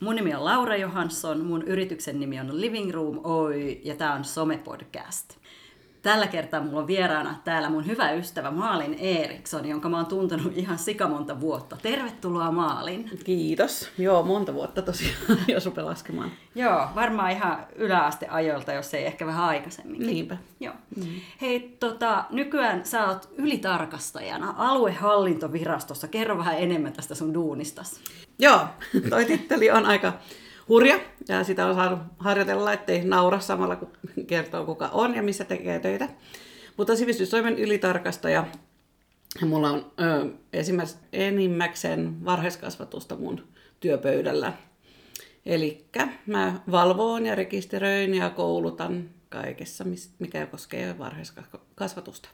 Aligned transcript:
Mun 0.00 0.16
nimi 0.16 0.34
on 0.34 0.44
Laura 0.44 0.76
Johansson, 0.76 1.40
mun 1.46 1.62
yrityksen 1.62 2.20
nimi 2.20 2.40
on 2.40 2.60
Living 2.60 2.90
Room 2.90 3.20
Oy 3.24 3.80
ja 3.84 3.96
tämä 3.96 4.14
on 4.14 4.24
Some-podcast. 4.24 5.36
Tällä 6.02 6.26
kertaa 6.26 6.62
mulla 6.62 6.80
on 6.80 6.86
vieraana 6.86 7.34
täällä 7.44 7.70
mun 7.70 7.86
hyvä 7.86 8.12
ystävä 8.12 8.50
Maalin 8.50 8.94
Eriksson, 8.94 9.68
jonka 9.68 9.88
mä 9.88 9.96
oon 9.96 10.06
tuntenut 10.06 10.52
ihan 10.56 10.78
sikamonta 10.78 11.40
vuotta. 11.40 11.76
Tervetuloa 11.82 12.52
Maalin. 12.52 13.10
Kiitos. 13.24 13.88
Joo, 13.98 14.22
monta 14.22 14.54
vuotta 14.54 14.82
tosiaan, 14.82 15.16
jos 15.48 15.66
rupeaa 15.66 15.86
laskemaan. 15.86 16.30
Joo, 16.54 16.88
varmaan 16.94 17.30
ihan 17.30 17.66
yläasteajoilta, 17.76 18.72
jos 18.72 18.94
ei 18.94 19.06
ehkä 19.06 19.26
vähän 19.26 19.44
aikaisemmin. 19.44 20.06
Niinpä. 20.06 20.36
Joo. 20.60 20.74
Mm. 20.96 21.04
Hei, 21.40 21.76
tota, 21.80 22.24
nykyään 22.30 22.86
sä 22.86 23.06
oot 23.06 23.28
ylitarkastajana 23.36 24.54
aluehallintovirastossa. 24.56 26.08
Kerro 26.08 26.38
vähän 26.38 26.58
enemmän 26.58 26.92
tästä 26.92 27.14
sun 27.14 27.34
duunistas. 27.34 28.00
Joo, 28.38 28.60
toi 29.10 29.24
titteli 29.24 29.70
on 29.70 29.86
aika 29.86 30.12
hurja 30.68 31.00
ja 31.28 31.44
sitä 31.44 31.66
on 31.66 31.74
saanut 31.74 31.98
harjoitella, 32.18 32.72
ettei 32.72 33.04
naura 33.04 33.40
samalla 33.40 33.76
kun 33.76 33.92
kertoo 34.26 34.64
kuka 34.64 34.88
on 34.88 35.14
ja 35.14 35.22
missä 35.22 35.44
tekee 35.44 35.78
töitä. 35.78 36.08
Mutta 36.76 36.96
sivistystoimen 36.96 37.58
ylitarkastaja, 37.58 38.46
ja 39.40 39.46
mulla 39.46 39.70
on 39.70 39.92
ö, 40.00 40.26
esimerkiksi 40.52 40.96
enimmäkseen 41.12 42.24
varhaiskasvatusta 42.24 43.16
mun 43.16 43.44
työpöydällä. 43.80 44.52
Eli 45.46 45.84
mä 46.26 46.60
valvoon 46.70 47.26
ja 47.26 47.34
rekisteröin 47.34 48.14
ja 48.14 48.30
koulutan 48.30 49.10
kaikessa, 49.28 49.84
mikä 50.18 50.46
koskee 50.46 50.98
varhaiskasvatusta. 50.98 52.28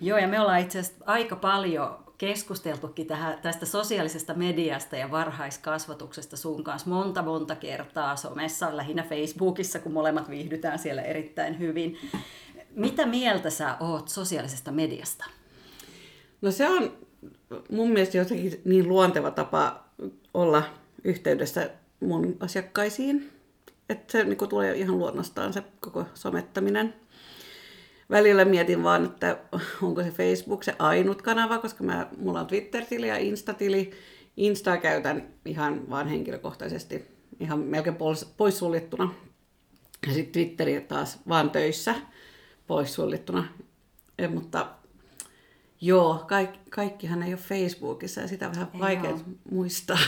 Joo, 0.00 0.18
ja 0.18 0.28
me 0.28 0.40
ollaan 0.40 0.60
itse 0.60 0.78
asiassa 0.78 1.04
aika 1.06 1.36
paljon 1.36 2.11
keskusteltukin 2.26 3.06
tähän, 3.06 3.38
tästä 3.42 3.66
sosiaalisesta 3.66 4.34
mediasta 4.34 4.96
ja 4.96 5.10
varhaiskasvatuksesta 5.10 6.36
sun 6.36 6.64
kanssa 6.64 6.90
monta 6.90 7.22
monta 7.22 7.56
kertaa 7.56 8.16
somessa, 8.16 8.76
lähinnä 8.76 9.02
Facebookissa, 9.02 9.78
kun 9.78 9.92
molemmat 9.92 10.30
viihdytään 10.30 10.78
siellä 10.78 11.02
erittäin 11.02 11.58
hyvin. 11.58 11.98
Mitä 12.76 13.06
mieltä 13.06 13.50
sä 13.50 13.76
oot 13.80 14.08
sosiaalisesta 14.08 14.72
mediasta? 14.72 15.24
No 16.42 16.50
se 16.50 16.68
on 16.68 16.92
mun 17.70 17.88
mielestä 17.88 18.18
jotenkin 18.18 18.60
niin 18.64 18.88
luonteva 18.88 19.30
tapa 19.30 19.84
olla 20.34 20.62
yhteydessä 21.04 21.70
mun 22.00 22.36
asiakkaisiin, 22.40 23.30
että 23.88 24.12
se 24.12 24.24
niin 24.24 24.48
tulee 24.48 24.76
ihan 24.76 24.98
luonnostaan 24.98 25.52
se 25.52 25.62
koko 25.80 26.04
somettaminen 26.14 26.94
välillä 28.12 28.44
mietin 28.44 28.82
vaan, 28.82 29.04
että 29.04 29.38
onko 29.82 30.02
se 30.02 30.10
Facebook 30.10 30.62
se 30.62 30.74
ainut 30.78 31.22
kanava, 31.22 31.58
koska 31.58 31.84
mä, 31.84 32.06
mulla 32.18 32.40
on 32.40 32.46
Twitter-tili 32.46 33.08
ja 33.08 33.16
Insta-tili. 33.16 33.90
Instaa 34.36 34.76
käytän 34.76 35.28
ihan 35.44 35.90
vaan 35.90 36.08
henkilökohtaisesti, 36.08 37.04
ihan 37.40 37.58
melkein 37.58 37.96
poissuljettuna. 38.36 39.14
Ja 40.06 40.12
sitten 40.12 40.32
Twitteri 40.32 40.80
taas 40.80 41.18
vaan 41.28 41.50
töissä 41.50 41.94
poissuljettuna. 42.66 43.48
Ja, 44.18 44.28
mutta 44.28 44.66
joo, 45.80 46.24
kaikki, 46.28 46.58
kaikkihan 46.70 47.22
ei 47.22 47.32
ole 47.32 47.40
Facebookissa 47.40 48.20
ja 48.20 48.28
sitä 48.28 48.48
on 48.48 48.54
vähän 48.54 48.68
vaikea 48.78 49.18
muistaa. 49.50 49.98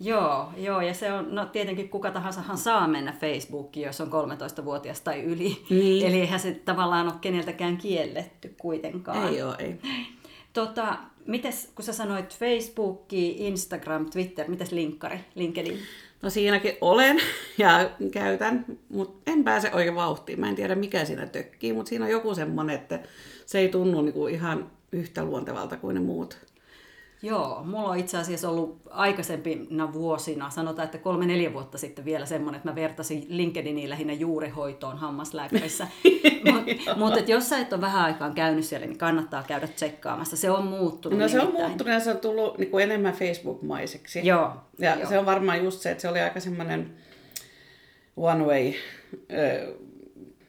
Joo, 0.00 0.52
joo, 0.56 0.80
ja 0.80 0.94
se 0.94 1.12
on, 1.12 1.34
no 1.34 1.46
tietenkin 1.46 1.88
kuka 1.88 2.10
tahansahan 2.10 2.58
saa 2.58 2.88
mennä 2.88 3.12
Facebookiin, 3.20 3.86
jos 3.86 4.00
on 4.00 4.08
13-vuotias 4.08 5.00
tai 5.00 5.22
yli. 5.22 5.64
Niin. 5.70 6.06
Eli 6.06 6.20
eihän 6.20 6.40
se 6.40 6.52
tavallaan 6.64 7.06
ole 7.06 7.14
keneltäkään 7.20 7.76
kielletty 7.76 8.54
kuitenkaan. 8.60 9.28
Ei 9.28 9.42
ole, 9.42 9.54
ei. 9.58 9.80
Tota, 10.52 10.98
mites, 11.26 11.72
kun 11.74 11.84
sä 11.84 11.92
sanoit 11.92 12.38
Facebook, 12.38 13.12
Instagram, 13.12 14.10
Twitter, 14.10 14.50
mites 14.50 14.72
linkkari, 14.72 15.20
LinkedIn? 15.34 15.78
No 16.22 16.30
siinäkin 16.30 16.72
olen 16.80 17.20
ja 17.58 17.90
käytän, 18.10 18.64
mutta 18.88 19.32
en 19.32 19.44
pääse 19.44 19.72
oikein 19.72 19.94
vauhtiin. 19.94 20.40
Mä 20.40 20.48
en 20.48 20.54
tiedä 20.54 20.74
mikä 20.74 21.04
siinä 21.04 21.26
tökkii, 21.26 21.72
mutta 21.72 21.88
siinä 21.88 22.04
on 22.04 22.10
joku 22.10 22.34
semmoinen, 22.34 22.76
että 22.76 23.00
se 23.46 23.58
ei 23.58 23.68
tunnu 23.68 24.02
niinku 24.02 24.26
ihan 24.26 24.70
yhtä 24.92 25.24
luontevalta 25.24 25.76
kuin 25.76 25.94
ne 25.94 26.00
muut. 26.00 26.38
Joo, 27.22 27.62
mulla 27.64 27.88
on 27.88 27.98
itse 27.98 28.18
asiassa 28.18 28.48
ollut 28.48 28.80
aikaisempina 28.90 29.92
vuosina, 29.92 30.50
sanotaan, 30.50 30.84
että 30.84 30.98
kolme-neljä 30.98 31.52
vuotta 31.52 31.78
sitten 31.78 32.04
vielä 32.04 32.26
semmoinen, 32.26 32.56
että 32.56 32.68
mä 32.68 32.74
vertasin 32.74 33.26
LinkedIniin 33.28 33.90
lähinnä 33.90 34.12
juurihoitoon 34.12 34.98
hammaslääkärissä. 34.98 35.88
Mutta 36.52 36.96
mut, 36.96 37.28
jos 37.28 37.48
sä 37.48 37.58
et 37.58 37.72
ole 37.72 37.80
vähän 37.80 38.04
aikaan 38.04 38.34
käynyt 38.34 38.64
siellä, 38.64 38.86
niin 38.86 38.98
kannattaa 38.98 39.42
käydä 39.42 39.66
tsekkaamassa. 39.66 40.36
Se 40.36 40.50
on 40.50 40.66
muuttunut. 40.66 41.18
No 41.18 41.28
se 41.28 41.40
on 41.40 41.52
muuttunut 41.52 41.92
ja 41.92 42.00
se 42.00 42.10
on 42.10 42.18
tullut 42.18 42.58
niin 42.58 42.70
kuin 42.70 42.84
enemmän 42.84 43.14
Facebook-maiseksi. 43.14 44.26
Joo. 44.26 44.52
Ja 44.78 44.94
joo. 44.94 45.08
se 45.08 45.18
on 45.18 45.26
varmaan 45.26 45.64
just 45.64 45.80
se, 45.80 45.90
että 45.90 46.02
se 46.02 46.08
oli 46.08 46.20
aika 46.20 46.40
semmoinen 46.40 46.94
one 48.16 48.44
way 48.44 48.72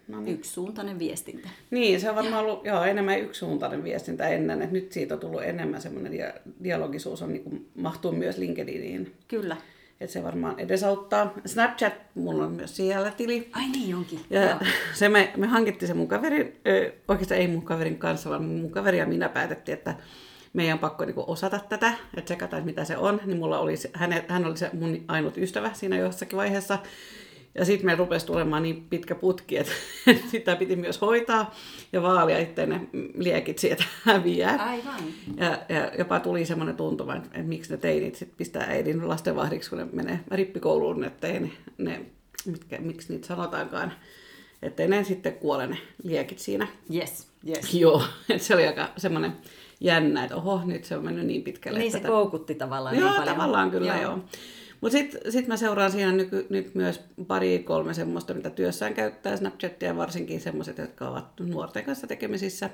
No 0.09 0.21
niin. 0.21 0.35
Yksisuuntainen 0.35 0.99
viestintä. 0.99 1.49
Niin, 1.71 2.01
se 2.01 2.09
on 2.09 2.15
varmaan 2.15 2.45
ollut 2.45 2.65
joo, 2.65 2.83
enemmän 2.83 3.19
yksisuuntainen 3.19 3.83
viestintä 3.83 4.27
ennen, 4.27 4.61
että 4.61 4.73
nyt 4.73 4.91
siitä 4.91 5.13
on 5.13 5.19
tullut 5.19 5.43
enemmän 5.43 5.81
semmoinen 5.81 6.13
dia- 6.13 6.39
dialogisuus 6.63 7.21
on, 7.21 7.33
niin 7.33 7.43
kuin, 7.43 7.69
mahtuu 7.75 8.11
myös 8.11 8.37
LinkedIniin. 8.37 9.13
Kyllä. 9.27 9.57
Että 9.99 10.13
se 10.13 10.23
varmaan 10.23 10.59
edesauttaa. 10.59 11.33
Snapchat, 11.45 11.93
mulla 12.15 12.45
on 12.45 12.51
myös 12.51 12.75
siellä 12.75 13.11
tili. 13.11 13.49
Ai 13.51 13.67
niin 13.67 13.95
onkin. 13.95 14.19
Ja 14.29 14.59
se 14.93 15.09
me, 15.09 15.33
me 15.37 15.47
hankittiin 15.47 15.87
se 15.87 15.93
mun 15.93 16.07
kaverin, 16.07 16.55
oikeastaan 17.07 17.41
ei 17.41 17.47
mun 17.47 17.65
kaverin 17.65 17.97
kanssa, 17.97 18.29
vaan 18.29 18.43
mun 18.43 18.71
kaveri 18.71 18.97
ja 18.97 19.05
minä 19.05 19.29
päätettiin, 19.29 19.77
että 19.77 19.95
meidän 20.53 20.73
on 20.73 20.79
pakko 20.79 21.05
niin 21.05 21.15
osata 21.17 21.59
tätä, 21.69 21.93
että 22.17 22.21
tsekata, 22.21 22.61
mitä 22.61 22.85
se 22.85 22.97
on. 22.97 23.21
Niin 23.25 23.37
mulla 23.37 23.59
oli, 23.59 23.73
hän, 23.93 24.23
hän 24.27 24.45
oli 24.45 24.57
se 24.57 24.69
mun 24.73 25.03
ainut 25.07 25.37
ystävä 25.37 25.71
siinä 25.73 25.97
jossakin 25.97 26.37
vaiheessa. 26.37 26.79
Ja 27.55 27.65
sitten 27.65 27.85
me 27.85 27.95
rupesi 27.95 28.25
tulemaan 28.25 28.63
niin 28.63 28.85
pitkä 28.89 29.15
putki, 29.15 29.57
että 29.57 29.71
sitä 30.31 30.55
piti 30.55 30.75
myös 30.75 31.01
hoitaa 31.01 31.55
ja 31.93 32.01
vaalia, 32.01 32.37
ettei 32.37 32.67
ne 32.67 32.81
liekit 33.15 33.59
sieltä 33.59 33.83
häviää. 34.03 34.65
Aivan. 34.65 35.01
Ja, 35.37 35.59
ja 35.69 35.91
jopa 35.97 36.19
tuli 36.19 36.45
semmoinen 36.45 36.75
tuntuma, 36.75 37.15
että, 37.15 37.29
että 37.33 37.47
miksi 37.47 37.71
ne 37.71 37.77
teinit 37.77 38.15
sit 38.15 38.37
pistää 38.37 38.63
äidin 38.63 39.07
lastenvahdiksi, 39.07 39.69
kun 39.69 39.79
ne 39.79 39.87
menee 39.93 40.19
rippikouluun, 40.31 41.03
ettei 41.03 41.39
ne, 41.39 41.51
ne 41.77 42.01
mitkä, 42.45 42.77
miksi 42.77 43.13
niitä 43.13 43.27
sanotaankaan, 43.27 43.93
ettei 44.61 44.87
ne 44.87 45.03
sitten 45.03 45.33
kuole 45.33 45.67
ne 45.67 45.77
liekit 46.03 46.39
siinä. 46.39 46.67
Yes, 46.93 47.27
yes. 47.47 47.73
Joo, 47.73 48.03
että 48.29 48.43
se 48.43 48.53
oli 48.53 48.67
aika 48.67 48.89
semmoinen 48.97 49.33
jännä, 49.79 50.23
että 50.23 50.35
oho, 50.35 50.61
nyt 50.65 50.83
se 50.83 50.97
on 50.97 51.03
mennyt 51.03 51.25
niin 51.25 51.43
pitkälle. 51.43 51.79
Niin 51.79 51.91
se 51.91 51.97
tätä... 51.97 52.07
koukutti 52.07 52.55
tavallaan 52.55 52.95
joo, 52.95 53.09
niin 53.09 53.19
paljon. 53.19 53.35
tavallaan 53.35 53.71
kyllä 53.71 53.87
joo. 53.87 54.01
joo. 54.01 54.19
Mutta 54.81 54.97
sitten 54.97 55.31
sit 55.31 55.47
mä 55.47 55.57
seuraan 55.57 55.91
siinä 55.91 56.11
nyky, 56.11 56.47
nyt 56.49 56.75
myös 56.75 57.01
pari 57.27 57.59
kolme 57.59 57.93
semmoista, 57.93 58.33
mitä 58.33 58.49
työssään 58.49 58.93
käyttää 58.93 59.37
Snapchatia, 59.37 59.97
varsinkin 59.97 60.41
semmoiset, 60.41 60.77
jotka 60.77 61.09
ovat 61.09 61.39
nuorten 61.39 61.85
kanssa 61.85 62.07
tekemisissä. 62.07 62.69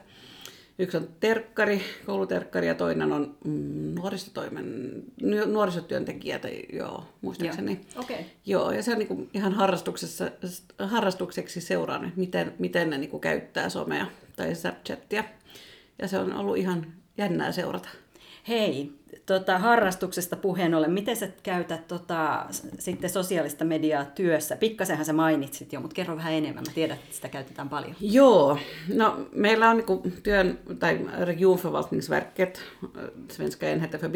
Yksi 0.79 0.97
on 0.97 1.09
terkkari, 1.19 1.81
kouluterkkari 2.05 2.67
ja 2.67 2.75
toinen 2.75 3.11
on 3.11 3.37
mm, 3.45 3.95
nuorisotoimen, 3.95 5.03
nuorisotyöntekijä, 5.45 6.39
tai 6.39 6.63
joo, 6.73 7.03
muistaakseni. 7.21 7.79
Joo. 7.95 8.03
Okay. 8.03 8.17
joo, 8.45 8.71
ja 8.71 8.83
se 8.83 8.91
on 8.91 8.97
niinku 8.97 9.27
ihan 9.33 9.53
harrastuksessa, 9.53 10.31
harrastukseksi 10.79 11.61
seuraan, 11.61 12.13
miten, 12.15 12.53
miten 12.59 12.89
ne 12.89 12.97
niinku 12.97 13.19
käyttää 13.19 13.69
somea 13.69 14.05
tai 14.35 14.55
Snapchatia. 14.55 15.23
Ja 16.01 16.07
se 16.07 16.19
on 16.19 16.33
ollut 16.33 16.57
ihan 16.57 16.93
jännää 17.17 17.51
seurata. 17.51 17.89
Hei, 18.47 18.91
tota, 19.25 19.59
harrastuksesta 19.59 20.35
puheen 20.35 20.75
ollen, 20.75 20.91
miten 20.91 21.15
sä 21.15 21.27
käytät 21.43 21.87
tota, 21.87 22.45
sitten 22.79 23.09
sosiaalista 23.09 23.65
mediaa 23.65 24.05
työssä? 24.05 24.55
Pikkasenhan 24.55 25.05
sä 25.05 25.13
mainitsit 25.13 25.73
jo, 25.73 25.79
mutta 25.79 25.95
kerro 25.95 26.15
vähän 26.17 26.33
enemmän. 26.33 26.63
Mä 26.67 26.73
tiedän, 26.75 26.97
että 26.97 27.15
sitä 27.15 27.29
käytetään 27.29 27.69
paljon. 27.69 27.95
Joo, 28.01 28.57
no 28.93 29.27
meillä 29.31 29.69
on 29.69 29.77
niin 29.77 30.21
työn, 30.23 30.59
tai 30.79 30.99
regionförvaltningsverket, 31.19 32.61
Svenska 33.31 33.65
enheten 33.65 33.99
för 33.99 34.11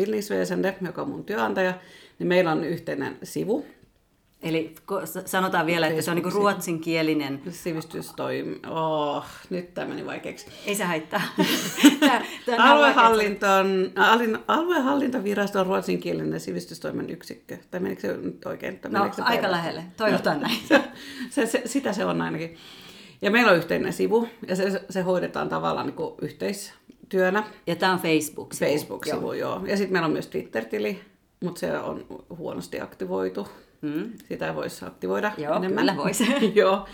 joka 0.85 1.01
on 1.01 1.09
mun 1.09 1.23
työnantaja, 1.23 1.73
niin 2.19 2.27
meillä 2.27 2.51
on 2.51 2.63
yhteinen 2.63 3.17
sivu, 3.23 3.65
Eli 4.43 4.75
sanotaan 5.25 5.65
vielä, 5.65 5.87
että 5.87 6.01
se 6.01 6.11
on 6.11 6.17
niin 6.17 6.33
ruotsinkielinen... 6.33 7.41
Sivistystoimi. 7.49 8.59
Oh, 8.69 9.25
nyt 9.49 9.73
tämä 9.73 9.87
meni 9.87 10.05
vaikeaksi. 10.05 10.47
Ei 10.65 10.75
se 10.75 10.83
haittaa. 10.83 11.21
Aluehallinton, 12.57 13.91
aluehallintovirasto 14.47 15.59
on 15.59 15.65
ruotsinkielinen 15.65 16.39
sivistystoimen 16.39 17.09
yksikkö. 17.09 17.57
Tai 17.71 17.79
menikö 17.79 18.01
se 18.01 18.17
nyt 18.17 18.45
oikein? 18.45 18.79
No, 18.89 18.99
se 18.99 19.21
aika 19.21 19.23
päivä? 19.23 19.51
lähelle. 19.51 19.83
Toivotaan 19.97 20.41
näin. 20.41 20.59
se, 21.29 21.45
se, 21.45 21.61
sitä 21.65 21.93
se 21.93 22.05
on 22.05 22.21
ainakin. 22.21 22.57
Ja 23.21 23.31
meillä 23.31 23.51
on 23.51 23.57
yhteinen 23.57 23.93
sivu, 23.93 24.27
ja 24.47 24.55
se, 24.55 24.81
se 24.89 25.01
hoidetaan 25.01 25.49
tavallaan 25.49 25.85
niin 25.85 25.95
kuin 25.95 26.15
yhteistyönä. 26.21 27.43
Ja 27.67 27.75
tämä 27.75 27.93
on 27.93 27.99
Facebook-sivu. 27.99 28.71
Facebook-sivu, 28.71 29.33
joo. 29.33 29.55
joo. 29.55 29.65
Ja 29.65 29.77
sitten 29.77 29.93
meillä 29.93 30.05
on 30.05 30.11
myös 30.11 30.27
Twitter-tili, 30.27 31.01
mutta 31.43 31.59
se 31.59 31.79
on 31.79 32.05
huonosti 32.37 32.81
aktivoitu. 32.81 33.47
Mm. 33.81 34.11
Sitä 34.27 34.55
voisi 34.55 34.85
aktivoida 34.85 35.31
Joo, 35.37 35.55
enemmän. 35.55 35.79
kyllä 35.79 35.97
voisi. 35.97 36.25
Joo. 36.59 36.85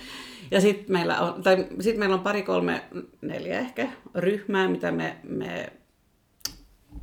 Ja 0.52 0.62
sitten 0.62 0.92
meillä, 0.92 1.20
on, 1.20 1.44
tai 1.44 1.68
sit 1.80 1.98
meillä 1.98 2.16
on 2.16 2.22
pari, 2.22 2.44
kolme, 2.44 2.82
neljä 3.22 3.60
ehkä 3.60 3.88
ryhmää, 4.16 4.68
mitä 4.68 4.92
me, 4.92 5.18
me 5.24 5.74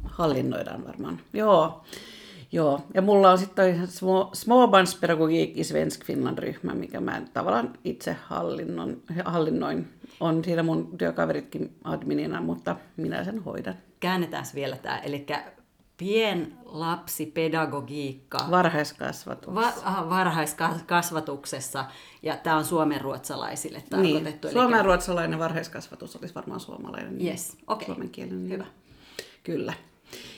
hallinnoidaan 0.04 0.86
varmaan. 0.86 1.20
Joo. 1.32 1.84
Joo, 2.54 2.80
ja 2.94 3.02
mulla 3.02 3.30
on 3.30 3.38
sitten 3.38 3.88
Småbarnspedagogik 4.32 5.58
i 5.58 5.64
Svensk 5.64 6.04
Finland-ryhmä, 6.04 6.74
mikä 6.74 7.00
mä 7.00 7.22
tavallaan 7.32 7.72
itse 7.84 8.16
hallinnon, 8.22 9.02
hallinnoin. 9.24 9.88
On 10.20 10.44
siinä 10.44 10.62
mun 10.62 10.98
työkaveritkin 10.98 11.76
adminina, 11.84 12.40
mutta 12.40 12.76
minä 12.96 13.24
sen 13.24 13.38
hoidan. 13.38 13.74
Käännetään 14.00 14.44
vielä 14.54 14.76
tämä, 14.76 14.98
eli 14.98 15.26
pienlapsipedagogiikka 15.96 18.38
Varhaiskasvatus. 18.50 19.54
va- 19.54 19.72
aha, 19.84 20.10
varhaiskasvatuksessa, 20.10 21.84
ja 22.22 22.36
tämä 22.36 22.56
on 22.56 22.64
suomenruotsalaisille 22.64 23.82
tarkoitettu. 23.90 24.48
Niin, 24.48 24.52
suomen 24.54 24.84
ruotsalainen 24.84 25.38
varhaiskasvatus 25.38 26.16
olisi 26.16 26.34
varmaan 26.34 26.60
suomalainen. 26.60 27.18
niin 27.18 27.30
Yes, 27.30 27.56
okei. 27.66 27.86
Suomenkielinen. 27.86 28.48
Hyvä. 28.50 28.64
Kyllä. 29.44 29.72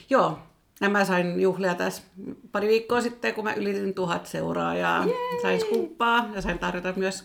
Joo, 0.09 0.39
ja 0.81 0.89
mä 0.89 1.05
sain 1.05 1.41
juhlia 1.41 1.75
tässä 1.75 2.03
pari 2.51 2.67
viikkoa 2.67 3.01
sitten, 3.01 3.33
kun 3.33 3.43
mä 3.43 3.53
ylitin 3.53 3.93
tuhat 3.93 4.25
seuraajaa. 4.25 5.05
Jee! 5.05 5.15
Sain 5.41 5.59
skuppaa 5.61 6.25
ja 6.33 6.41
sain 6.41 6.59
tarjota 6.59 6.93
myös 6.95 7.23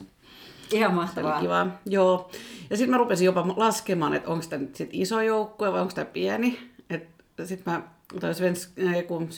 Ihan 0.73 0.91
oli 0.91 0.97
mahtavaa. 0.97 1.41
kiva. 1.41 1.67
Joo. 1.87 2.31
Ja 2.71 2.77
sitten 2.77 2.91
mä 2.91 2.97
rupesin 2.97 3.25
jopa 3.25 3.45
laskemaan, 3.57 4.15
että 4.15 4.31
onko 4.31 4.45
tämä 4.49 4.63
nyt 4.63 4.77
sit 4.77 4.91
iso 4.93 5.21
joukkue 5.21 5.73
vai 5.73 5.81
onko 5.81 5.93
tämä 5.95 6.05
pieni. 6.05 6.59
Sitten 7.45 7.73
mä 7.73 7.83
tai 8.21 8.35
Svensk, 8.35 8.79
äh, 8.79 9.07
kun 9.07 9.29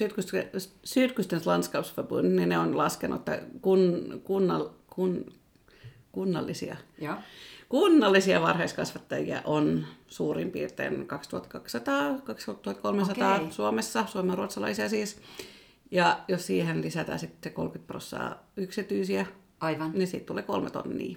Sydkustens 0.85 1.47
landskapsförbund, 1.47 2.29
niin 2.37 2.49
ne 2.49 2.59
on 2.59 2.77
laskenut, 2.79 3.19
että 3.19 3.43
kun, 3.63 4.21
kunnal, 4.25 4.69
kun, 4.87 5.27
kunnallisia, 6.13 6.77
Joo. 7.01 7.15
kunnallisia 7.69 8.41
varhaiskasvattajia 8.41 9.43
on 9.45 9.87
suurin 10.07 10.51
piirtein 10.51 11.07
2200, 11.07 12.19
2300 12.25 13.35
Okei. 13.37 13.53
Suomessa, 13.53 14.07
suomen 14.07 14.39
ruotsalaisia 14.39 14.89
siis. 14.89 15.21
Ja 15.91 16.21
jos 16.29 16.47
siihen 16.47 16.83
lisätään 16.83 17.19
sitten 17.19 17.53
30 17.53 17.87
prosenttia 17.87 18.37
yksityisiä, 18.57 19.27
Aivan. 19.61 19.91
niin 19.95 20.09
siitä 20.09 20.27
tulee 20.27 20.43
kolme 20.43 20.71
tonnia. 20.71 21.17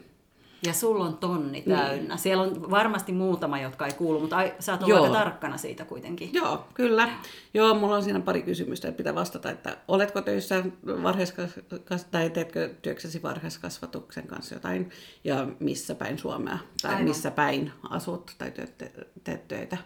Ja 0.63 0.74
sulla 0.74 1.06
on 1.06 1.18
tonni 1.18 1.62
täynnä. 1.62 2.07
Niin. 2.07 2.18
Siellä 2.19 2.44
on 2.44 2.72
varmasti 2.72 3.12
muutama, 3.12 3.60
jotka 3.60 3.86
ei 3.86 3.94
kuulu, 3.94 4.19
mutta 4.19 4.38
ai, 4.38 4.54
sä 4.60 4.72
oot 4.72 4.84
ollut 4.84 5.02
aika 5.02 5.13
tarkkana 5.13 5.57
siitä 5.57 5.86
kuitenkin. 5.86 6.30
Joo, 6.34 6.66
kyllä. 6.74 7.10
Joo, 7.54 7.74
mulla 7.74 7.96
on 7.96 8.04
siinä 8.04 8.19
pari 8.19 8.42
kysymystä, 8.42 8.88
että 8.88 8.98
pitää 8.98 9.16
vastata, 9.16 9.52
että 9.52 9.78
oletko 9.88 10.22
töissä 10.22 10.63
varhaiskas- 11.04 12.06
tai 12.12 12.30
teetkö 12.30 12.69
työksesi 12.81 13.22
varhaiskasvatuksen 13.22 14.28
kanssa 14.28 14.56
jotain 14.56 14.90
ja 15.24 15.48
missä 15.60 15.96
päin 15.96 16.18
Suomea 16.18 16.58
tai 16.81 16.92
Aivan. 16.92 17.04
Missä 17.04 17.31
päin 17.31 17.72
asut 17.90 18.31
tai 18.38 18.51
teet, 18.51 18.78
te- 18.78 18.92
teet 19.24 19.48
töitä. 19.48 19.78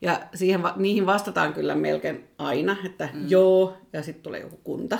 Ja 0.00 0.20
siihen, 0.34 0.60
niihin 0.76 1.06
vastataan 1.06 1.52
kyllä 1.52 1.74
melkein 1.74 2.28
aina, 2.38 2.76
että 2.84 3.08
mm. 3.12 3.28
joo, 3.28 3.76
ja 3.92 4.02
sitten 4.02 4.22
tulee 4.22 4.40
joku 4.40 4.56
kunta 4.64 4.98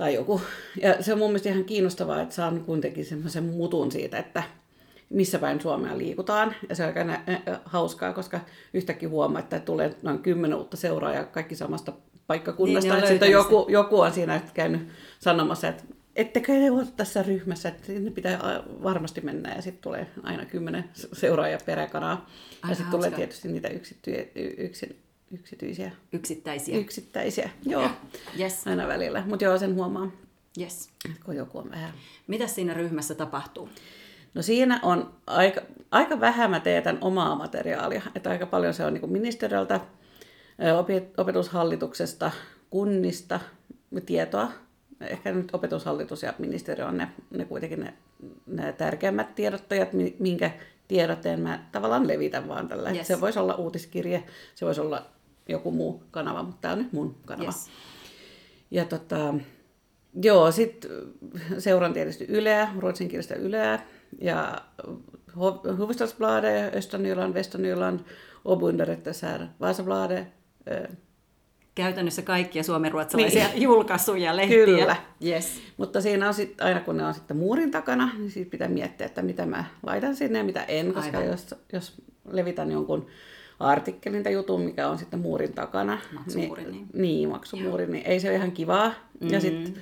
tai 0.00 0.14
joku. 0.14 0.40
Ja 0.82 1.02
se 1.02 1.12
on 1.12 1.18
mun 1.18 1.28
mielestä 1.30 1.48
ihan 1.48 1.64
kiinnostavaa, 1.64 2.22
että 2.22 2.34
saan 2.34 2.64
kuitenkin 2.64 3.04
semmoisen 3.04 3.44
mutun 3.44 3.92
siitä, 3.92 4.18
että 4.18 4.42
missä 5.10 5.38
päin 5.38 5.60
Suomea 5.60 5.98
liikutaan. 5.98 6.54
Ja 6.68 6.74
se 6.74 6.82
on 6.82 6.86
aika 6.86 7.04
nä- 7.04 7.22
hauskaa, 7.64 8.12
koska 8.12 8.40
yhtäkkiä 8.74 9.08
huomaa, 9.08 9.40
että 9.40 9.60
tulee 9.60 9.94
noin 10.02 10.18
kymmenen 10.18 10.58
uutta 10.58 10.76
seuraajaa 10.76 11.24
kaikki 11.24 11.54
samasta 11.56 11.92
paikkakunnasta. 12.26 12.94
Niin, 12.94 13.02
ne 13.02 13.08
sitten 13.08 13.30
joku, 13.30 13.66
joku 13.68 14.00
on 14.00 14.12
siinä 14.12 14.40
käynyt 14.54 14.88
sanomassa, 15.18 15.68
että 15.68 15.84
ettekö 16.16 16.52
te 16.52 16.70
ole 16.70 16.86
tässä 16.96 17.22
ryhmässä, 17.22 17.68
että 17.68 17.86
sinne 17.86 18.10
pitää 18.10 18.62
varmasti 18.82 19.20
mennä. 19.20 19.54
Ja 19.54 19.62
sitten 19.62 19.82
tulee 19.82 20.06
aina 20.22 20.44
kymmenen 20.44 20.84
seuraajaa 21.12 21.60
peräkanaa. 21.66 22.30
Ja 22.68 22.74
sitten 22.74 22.90
tulee 22.90 23.10
tietysti 23.10 23.48
niitä 23.48 23.68
yksity- 23.68 24.30
yksin, 24.58 24.96
yksityisiä, 25.30 25.90
Yksittäisiä. 26.12 26.78
yksittäisiä. 26.78 27.50
Joo, 27.66 27.88
Yes. 28.38 28.66
aina 28.66 28.88
välillä. 28.88 29.22
Mutta 29.26 29.44
joo, 29.44 29.58
sen 29.58 29.74
huomaa, 29.74 30.10
yes. 30.60 30.88
kun 31.24 31.36
joku 31.36 31.58
on 31.58 31.70
vähän 31.70 31.92
Mitä 32.26 32.46
siinä 32.46 32.74
ryhmässä 32.74 33.14
tapahtuu? 33.14 33.68
No 34.34 34.42
siinä 34.42 34.80
on 34.82 35.14
aika, 35.26 35.60
aika 35.90 36.20
vähän 36.20 36.50
mä 36.50 36.60
teetän 36.60 36.98
omaa 37.00 37.34
materiaalia, 37.34 38.02
että 38.14 38.30
aika 38.30 38.46
paljon 38.46 38.74
se 38.74 38.84
on 38.84 38.94
niin 38.94 39.12
ministeriöltä, 39.12 39.80
opetushallituksesta, 41.16 42.30
kunnista 42.70 43.40
tietoa. 44.06 44.52
Ehkä 45.00 45.32
nyt 45.32 45.48
opetushallitus 45.52 46.22
ja 46.22 46.34
ministeriö 46.38 46.86
on 46.86 46.96
ne, 46.96 47.08
ne 47.30 47.44
kuitenkin 47.44 47.80
ne, 47.80 47.94
ne 48.46 48.72
tärkeimmät 48.72 49.34
tiedottajat, 49.34 49.92
mi- 49.92 50.16
minkä 50.18 50.50
tiedotteen 50.88 51.40
mä 51.40 51.64
tavallaan 51.72 52.08
levitän 52.08 52.48
vaan 52.48 52.68
tällä. 52.68 52.90
Yes. 52.90 53.06
Se 53.06 53.20
voisi 53.20 53.38
olla 53.38 53.54
uutiskirje, 53.54 54.24
se 54.54 54.66
voisi 54.66 54.80
olla 54.80 55.06
joku 55.50 55.70
muu 55.70 56.02
kanava, 56.10 56.42
mutta 56.42 56.58
tämä 56.60 56.72
on 56.72 56.78
nyt 56.78 56.92
mun 56.92 57.16
kanava. 57.26 57.44
Yes. 57.46 57.70
Ja 58.70 58.84
tota, 58.84 59.34
joo, 60.22 60.50
sitten 60.52 60.90
seuran 61.58 61.92
tietysti 61.92 62.24
Yleä, 62.24 62.68
ruotsinkielistä 62.78 63.34
Yleä, 63.34 63.78
ja 64.20 64.60
Hufvudstadsbladet, 65.78 66.74
Östernyland, 66.74 67.34
Västernyland, 67.34 68.00
här, 69.22 69.46
Vasabladet. 69.60 70.28
Käytännössä 71.74 72.22
kaikkia 72.22 72.62
suomenruotsalaisia 72.62 73.48
Niin. 73.48 73.62
julkaisuja, 73.62 74.36
lehtiä. 74.36 74.64
Kyllä. 74.64 74.96
Yes. 75.24 75.60
Mutta 75.76 76.00
siinä 76.00 76.28
on 76.28 76.34
sit, 76.34 76.60
aina 76.60 76.80
kun 76.80 76.96
ne 76.96 77.04
on 77.06 77.14
sitten 77.14 77.36
muurin 77.36 77.70
takana, 77.70 78.10
niin 78.18 78.30
siitä 78.30 78.50
pitää 78.50 78.68
miettiä, 78.68 79.06
että 79.06 79.22
mitä 79.22 79.46
mä 79.46 79.64
laitan 79.86 80.16
sinne 80.16 80.38
ja 80.38 80.44
mitä 80.44 80.64
en, 80.64 80.94
koska 80.94 81.18
Aivan. 81.18 81.30
jos, 81.32 81.54
jos 81.72 81.94
levitän 82.32 82.70
jonkun 82.70 83.06
artikkelin 83.60 84.22
tai 84.22 84.32
jutun, 84.32 84.60
mikä 84.60 84.88
on 84.88 84.98
sitten 84.98 85.20
muurin 85.20 85.52
takana, 85.52 85.98
Maksumuuri, 86.12 86.62
niin, 86.62 86.72
niin. 86.72 86.88
niin, 86.94 87.28
maksumuuri, 87.28 87.86
niin 87.86 88.06
ei 88.06 88.20
se 88.20 88.28
ole 88.28 88.36
ihan 88.36 88.52
kivaa. 88.52 88.88
Mm-hmm. 88.88 89.32
Ja 89.34 89.40
sitten 89.40 89.74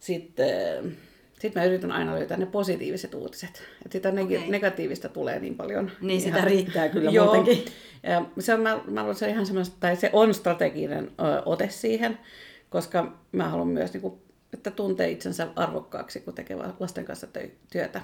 sit, 0.00 0.40
äh, 0.40 0.92
sit 1.38 1.54
mä 1.54 1.64
yritän 1.64 1.92
aina 1.92 2.14
löytää 2.14 2.36
ne 2.36 2.46
positiiviset 2.46 3.14
uutiset. 3.14 3.50
Että 3.84 3.92
sitä 3.92 4.10
neg- 4.10 4.24
Okei. 4.24 4.50
negatiivista 4.50 5.08
tulee 5.08 5.38
niin 5.40 5.54
paljon. 5.54 5.90
Niin, 6.00 6.20
sitä 6.20 6.36
Ihan- 6.36 6.48
riittää 6.50 6.88
kyllä 6.88 7.10
Joo. 7.10 7.34
muutenkin. 7.34 7.64
Ja 8.02 8.24
se 8.38 8.54
on, 8.54 8.60
mä, 8.60 8.80
mä 8.90 9.14
se 9.14 9.24
on 9.24 9.30
ihan 9.30 9.46
tai 9.80 9.96
se 9.96 10.10
on 10.12 10.34
strateginen 10.34 11.04
ö, 11.20 11.42
ote 11.44 11.68
siihen, 11.70 12.18
koska 12.70 13.12
mä 13.32 13.48
haluan 13.48 13.68
myös, 13.68 13.92
niin 13.92 14.00
kuin, 14.02 14.14
että 14.52 14.70
tuntee 14.70 15.10
itsensä 15.10 15.48
arvokkaaksi, 15.56 16.20
kun 16.20 16.34
tekee 16.34 16.56
lasten 16.80 17.04
kanssa 17.04 17.26
työtä. 17.72 18.00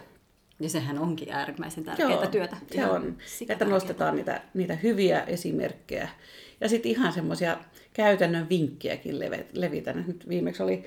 Ja 0.61 0.69
sehän 0.69 0.99
onkin 0.99 1.33
äärimmäisen 1.33 1.85
tärkeää 1.85 2.27
työtä. 2.27 2.57
se 2.71 2.75
Ihan 2.75 2.91
on. 2.91 3.17
Että 3.49 3.65
nostetaan 3.65 4.17
niitä, 4.17 4.43
niitä 4.55 4.75
hyviä 4.75 5.23
esimerkkejä. 5.23 6.09
Ja 6.61 6.69
sitten 6.69 6.91
ihan 6.91 7.13
semmoisia 7.13 7.59
käytännön 7.93 8.49
vinkkejäkin 8.49 9.19
levitän. 9.53 10.05
Nyt 10.07 10.29
viimeksi 10.29 10.63
oli 10.63 10.85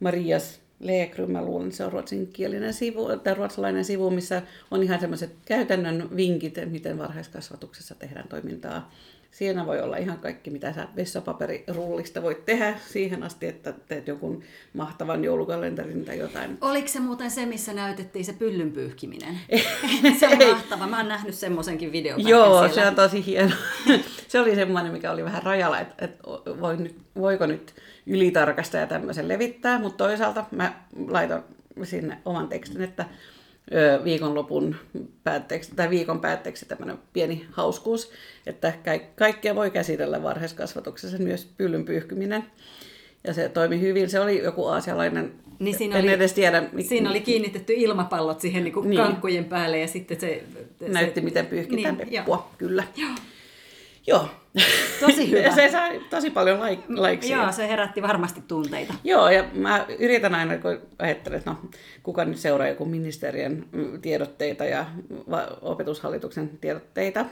Marias 0.00 0.60
Lekrum, 0.80 1.30
mä 1.30 1.44
luulen, 1.44 1.66
että 1.66 1.76
se 1.76 1.84
on 1.84 1.92
ruotsinkielinen 1.92 2.74
sivu, 2.74 3.16
tai 3.16 3.34
ruotsalainen 3.34 3.84
sivu, 3.84 4.10
missä 4.10 4.42
on 4.70 4.82
ihan 4.82 5.00
semmoiset 5.00 5.36
käytännön 5.44 6.16
vinkit, 6.16 6.54
miten 6.64 6.98
varhaiskasvatuksessa 6.98 7.94
tehdään 7.94 8.28
toimintaa. 8.28 8.92
Siinä 9.30 9.66
voi 9.66 9.80
olla 9.80 9.96
ihan 9.96 10.18
kaikki, 10.18 10.50
mitä 10.50 10.72
sä 10.72 10.88
vessapaperirullista 10.96 12.22
voit 12.22 12.44
tehdä 12.44 12.74
siihen 12.86 13.22
asti, 13.22 13.46
että 13.46 13.72
teet 13.88 14.08
jonkun 14.08 14.42
mahtavan 14.72 15.24
joulukalenterin 15.24 16.04
tai 16.04 16.18
jotain. 16.18 16.58
Oliko 16.60 16.88
se 16.88 17.00
muuten 17.00 17.30
se, 17.30 17.46
missä 17.46 17.72
näytettiin 17.72 18.24
se 18.24 18.32
pyllyn 18.32 18.72
pyyhkiminen? 18.72 19.38
se 20.20 20.28
on 20.28 20.38
mahtava. 20.50 20.86
Mä 20.86 20.96
oon 20.96 21.08
nähnyt 21.08 21.34
semmoisenkin 21.34 21.92
videopätkän 21.92 22.30
Joo, 22.30 22.58
siellä. 22.58 22.74
se 22.74 22.86
on 22.86 22.94
tosi 22.94 23.26
hieno. 23.26 23.54
se 24.28 24.40
oli 24.40 24.54
semmoinen, 24.54 24.92
mikä 24.92 25.10
oli 25.10 25.24
vähän 25.24 25.42
rajalla, 25.42 25.80
että, 25.80 26.04
että 26.04 26.24
voi 26.60 26.76
nyt, 26.76 26.96
voiko 27.16 27.46
nyt 27.46 27.74
ylitarkastaa 28.06 28.80
ja 28.80 28.86
tämmöisen 28.86 29.28
levittää, 29.28 29.78
mutta 29.78 30.04
toisaalta 30.04 30.44
mä 30.50 30.72
laitan 31.08 31.44
sinne 31.82 32.18
oman 32.24 32.48
tekstin, 32.48 32.82
että 32.82 33.04
viikonlopun 34.04 34.76
päätteeksi, 35.24 35.72
tai 35.76 35.90
viikon 35.90 36.20
päätteeksi 36.20 36.66
tämmöinen 36.66 36.98
pieni 37.12 37.46
hauskuus, 37.52 38.10
että 38.46 38.72
ka- 38.84 39.06
kaikkea 39.16 39.54
voi 39.54 39.70
käsitellä 39.70 40.22
varhaiskasvatuksessa, 40.22 41.18
myös 41.18 41.48
pyllyn 41.56 41.84
pyyhkyminen. 41.84 42.44
Ja 43.24 43.34
se 43.34 43.48
toimi 43.48 43.80
hyvin. 43.80 44.10
Se 44.10 44.20
oli 44.20 44.42
joku 44.44 44.66
aasialainen, 44.66 45.32
Niin 45.58 45.78
siinä 45.78 45.96
en 45.98 46.04
oli- 46.04 46.12
edes 46.12 46.32
tiedä. 46.32 46.62
Siinä 46.88 47.10
oli 47.10 47.20
kiinnitetty 47.20 47.72
ilmapallot 47.76 48.40
siihen 48.40 48.64
niin 48.64 48.74
Niin. 48.90 49.02
kankkujen 49.02 49.44
päälle 49.44 49.78
ja 49.78 49.88
sitten 49.88 50.20
se... 50.20 50.42
se 50.78 50.88
Näytti, 50.88 51.20
miten 51.20 51.46
pyyhkitään 51.46 51.96
niin, 51.98 52.08
peppua, 52.10 52.36
joo. 52.36 52.50
kyllä. 52.58 52.84
Joo. 52.96 53.10
Tosi 55.00 55.28
hyvä. 55.30 55.40
Ja 55.40 55.54
se 55.54 55.70
sai 55.70 56.00
tosi 56.10 56.30
paljon 56.30 56.58
laik- 56.58 56.84
laiksia. 56.88 57.36
Joo, 57.36 57.52
se 57.52 57.68
herätti 57.68 58.02
varmasti 58.02 58.42
tunteita. 58.48 58.94
Joo, 59.04 59.30
ja 59.30 59.44
mä 59.52 59.86
yritän 59.98 60.34
aina, 60.34 60.58
kun 60.58 60.78
ajattelen, 60.98 61.38
että 61.38 61.50
no, 61.50 61.56
kuka 62.02 62.24
nyt 62.24 62.38
seuraa 62.38 62.68
joku 62.68 62.84
ministeriön 62.84 63.64
mm, 63.72 64.00
tiedotteita 64.00 64.64
ja 64.64 64.86
opetushallituksen 65.62 66.50
tiedotteita. 66.60 67.24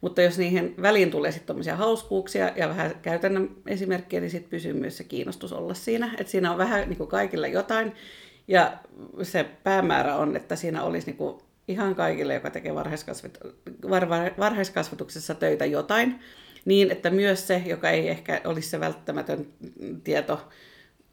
Mutta 0.00 0.22
jos 0.22 0.38
niihin 0.38 0.74
väliin 0.82 1.10
tulee 1.10 1.32
sitten 1.32 1.46
tommosia 1.46 1.76
hauskuuksia 1.76 2.50
ja 2.56 2.68
vähän 2.68 2.94
käytännön 3.02 3.50
esimerkkejä, 3.66 4.20
niin 4.20 4.30
sitten 4.30 4.50
pysyy 4.50 4.72
myös 4.72 4.96
se 4.96 5.04
kiinnostus 5.04 5.52
olla 5.52 5.74
siinä. 5.74 6.14
Että 6.18 6.30
siinä 6.30 6.52
on 6.52 6.58
vähän 6.58 6.88
niin 6.88 6.96
kuin 6.96 7.08
kaikilla 7.08 7.46
jotain. 7.46 7.92
Ja 8.48 8.72
se 9.22 9.46
päämäärä 9.62 10.16
on, 10.16 10.36
että 10.36 10.56
siinä 10.56 10.82
olisi 10.82 11.06
niin 11.06 11.16
kuin 11.16 11.40
ihan 11.68 11.94
kaikille, 11.94 12.34
joka 12.34 12.50
tekee 12.50 12.72
varhaiskasvat- 12.72 13.50
var- 13.90 14.08
var- 14.08 14.34
varhaiskasvatuksessa 14.38 15.34
töitä 15.34 15.64
jotain. 15.64 16.20
niin, 16.64 16.90
että 16.90 17.10
myös 17.10 17.46
se, 17.46 17.62
joka 17.66 17.90
ei 17.90 18.08
ehkä 18.08 18.40
olisi 18.44 18.68
se 18.70 18.80
välttämätön 18.80 19.46
tieto, 20.04 20.48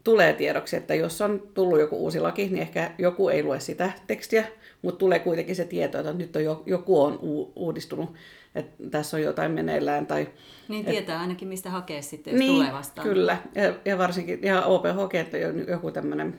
tulee 0.04 0.32
tiedoksi, 0.32 0.76
että 0.76 0.94
jos 0.94 1.20
on 1.20 1.42
tullut 1.54 1.80
joku 1.80 1.96
uusi 1.96 2.20
laki, 2.20 2.46
niin 2.46 2.58
ehkä 2.62 2.90
joku 2.98 3.28
ei 3.28 3.42
lue 3.42 3.60
sitä 3.60 3.92
tekstiä, 4.06 4.44
mutta 4.82 4.98
tulee 4.98 5.18
kuitenkin 5.18 5.56
se 5.56 5.64
tieto, 5.64 5.98
että 5.98 6.12
nyt 6.12 6.36
on 6.36 6.42
joku 6.66 7.02
on 7.02 7.18
uudistunut, 7.56 8.14
että 8.54 8.72
tässä 8.90 9.16
on 9.16 9.22
jotain 9.22 9.52
meneillään. 9.52 10.06
Tai, 10.06 10.28
niin 10.68 10.84
tietää 10.84 11.16
et, 11.16 11.20
ainakin, 11.20 11.48
mistä 11.48 11.70
hakee 11.70 12.02
sitten, 12.02 12.32
jos 12.32 12.38
niin, 12.38 12.54
tulee 12.54 12.72
vastaan. 12.72 13.08
kyllä. 13.08 13.38
Ja, 13.54 13.74
ja 13.84 13.98
varsinkin, 13.98 14.38
ja 14.42 14.62
OPHG, 14.62 15.14
että 15.14 15.38
joku 15.68 15.90
tämmöinen 15.90 16.38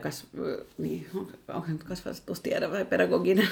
kas, 0.00 0.26
niin, 0.78 1.06
onko 1.48 1.66
se 1.66 1.72
nyt 1.72 1.84
kasvatustiede 1.84 2.70
vai 2.70 2.84
pedagoginen 2.84 3.48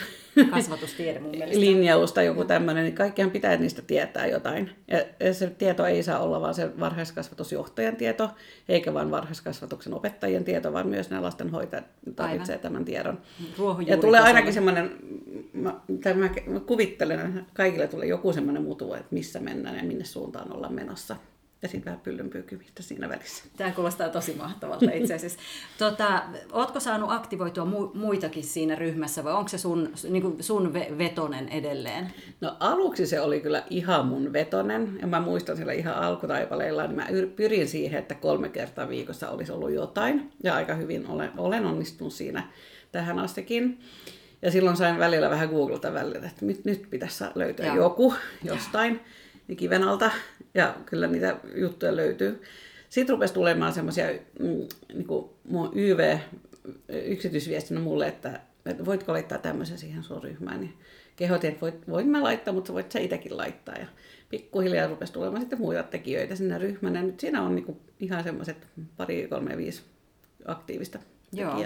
kasvatustiede 0.50 1.20
mun 1.20 1.30
mielestä. 1.30 1.60
linjaus 1.60 2.12
tai 2.12 2.26
joku 2.26 2.44
tämmöinen, 2.44 2.84
niin 2.84 2.94
kaikkihan 2.94 3.30
pitää 3.30 3.56
niistä 3.56 3.82
tietää 3.82 4.26
jotain. 4.26 4.70
Ja 4.88 5.34
se 5.34 5.50
tieto 5.50 5.86
ei 5.86 6.02
saa 6.02 6.18
olla 6.18 6.40
vain 6.40 6.54
se 6.54 6.80
varhaiskasvatusjohtajan 6.80 7.96
tieto, 7.96 8.30
eikä 8.68 8.94
vain 8.94 9.10
varhaiskasvatuksen 9.10 9.94
opettajien 9.94 10.44
tieto, 10.44 10.72
vaan 10.72 10.88
myös 10.88 11.10
nämä 11.10 11.22
lastenhoitajat 11.22 11.84
tarvitsee 12.16 12.54
Aivan. 12.54 12.62
tämän 12.62 12.84
tiedon. 12.84 13.20
Ja 13.86 13.96
tulee 13.96 14.20
ainakin 14.20 14.52
semmoinen, 14.52 14.90
mä, 15.52 15.80
mä, 16.14 16.30
mä 16.46 16.60
kuvittelen, 16.60 17.20
että 17.20 17.40
kaikille 17.54 17.88
tulee 17.88 18.06
joku 18.06 18.32
semmoinen 18.32 18.62
mutu, 18.62 18.94
että 18.94 19.08
missä 19.10 19.40
mennään 19.40 19.76
ja 19.76 19.84
minne 19.84 20.04
suuntaan 20.04 20.52
ollaan 20.52 20.74
menossa 20.74 21.16
ja 21.62 21.68
sitten 21.68 21.84
vähän 21.84 22.00
pyllynpyykkimistä 22.00 22.82
siinä 22.82 23.08
välissä. 23.08 23.44
Tämä 23.56 23.70
kuulostaa 23.70 24.08
tosi 24.08 24.34
mahtavalta 24.34 24.92
itse 24.92 25.14
asiassa. 25.14 25.38
tota, 25.78 26.22
ootko 26.52 26.80
saanut 26.80 27.10
aktivoitua 27.12 27.64
mu- 27.64 27.98
muitakin 27.98 28.44
siinä 28.44 28.74
ryhmässä 28.74 29.24
vai 29.24 29.32
onko 29.32 29.48
se 29.48 29.58
sun, 29.58 29.92
niin 30.08 30.22
kuin 30.22 30.42
sun 30.42 30.74
vetonen 30.74 31.48
edelleen? 31.48 32.12
No 32.40 32.56
aluksi 32.60 33.06
se 33.06 33.20
oli 33.20 33.40
kyllä 33.40 33.62
ihan 33.70 34.06
mun 34.06 34.32
vetonen 34.32 34.98
ja 35.00 35.06
mä 35.06 35.20
muistan 35.20 35.56
siellä 35.56 35.72
ihan 35.72 35.94
alkutaipaleilla, 35.94 36.86
niin 36.86 36.96
mä 36.96 37.06
pyrin 37.36 37.68
siihen, 37.68 37.98
että 37.98 38.14
kolme 38.14 38.48
kertaa 38.48 38.88
viikossa 38.88 39.30
olisi 39.30 39.52
ollut 39.52 39.72
jotain 39.72 40.32
ja 40.44 40.54
aika 40.54 40.74
hyvin 40.74 41.06
olen, 41.08 41.30
olen 41.36 41.66
onnistunut 41.66 42.12
siinä 42.12 42.48
tähän 42.92 43.18
astikin. 43.18 43.80
Ja 44.42 44.50
silloin 44.50 44.76
sain 44.76 44.98
välillä 44.98 45.30
vähän 45.30 45.48
googlata 45.48 45.92
välillä, 45.92 46.26
että 46.26 46.46
nyt, 46.46 46.64
nyt 46.64 46.86
pitäisi 46.90 47.24
löytää 47.34 47.66
Joo. 47.66 47.76
joku 47.76 48.14
jostain 48.44 49.00
kiven 49.56 49.82
alta. 49.82 50.10
Ja 50.54 50.74
kyllä 50.86 51.06
niitä 51.06 51.36
juttuja 51.54 51.96
löytyy. 51.96 52.42
Sitten 52.88 53.14
rupesi 53.14 53.34
tulemaan 53.34 53.72
semmoisia 53.72 54.06
mm, 54.38 54.66
niin 54.94 55.06
YV 55.74 56.18
yksityisviestinä 56.88 57.80
mulle, 57.80 58.08
että, 58.08 58.40
että 58.66 58.84
voitko 58.84 59.12
laittaa 59.12 59.38
tämmöisen 59.38 59.78
siihen 59.78 60.02
sun 60.02 60.22
ryhmään. 60.22 60.60
Niin 60.60 60.74
kehotin, 61.16 61.50
että 61.50 61.60
voit, 61.60 61.88
voin 61.88 62.08
mä 62.08 62.22
laittaa, 62.22 62.54
mutta 62.54 62.72
voit 62.72 62.92
sä 62.92 62.98
itsekin 62.98 63.36
laittaa. 63.36 63.74
Ja 63.74 63.86
pikkuhiljaa 64.28 64.88
rupesi 64.88 65.12
tulemaan 65.12 65.40
sitten 65.40 65.60
muita 65.60 65.82
tekijöitä 65.82 66.36
sinne 66.36 66.58
ryhmään. 66.58 66.94
Ja 66.94 67.02
nyt 67.02 67.20
siinä 67.20 67.42
on 67.42 67.54
niin 67.54 67.64
kuin 67.64 67.80
ihan 68.00 68.24
semmoiset 68.24 68.66
pari, 68.96 69.26
kolme, 69.28 69.56
viisi 69.56 69.82
aktiivista 70.46 70.98
Joo. 71.32 71.58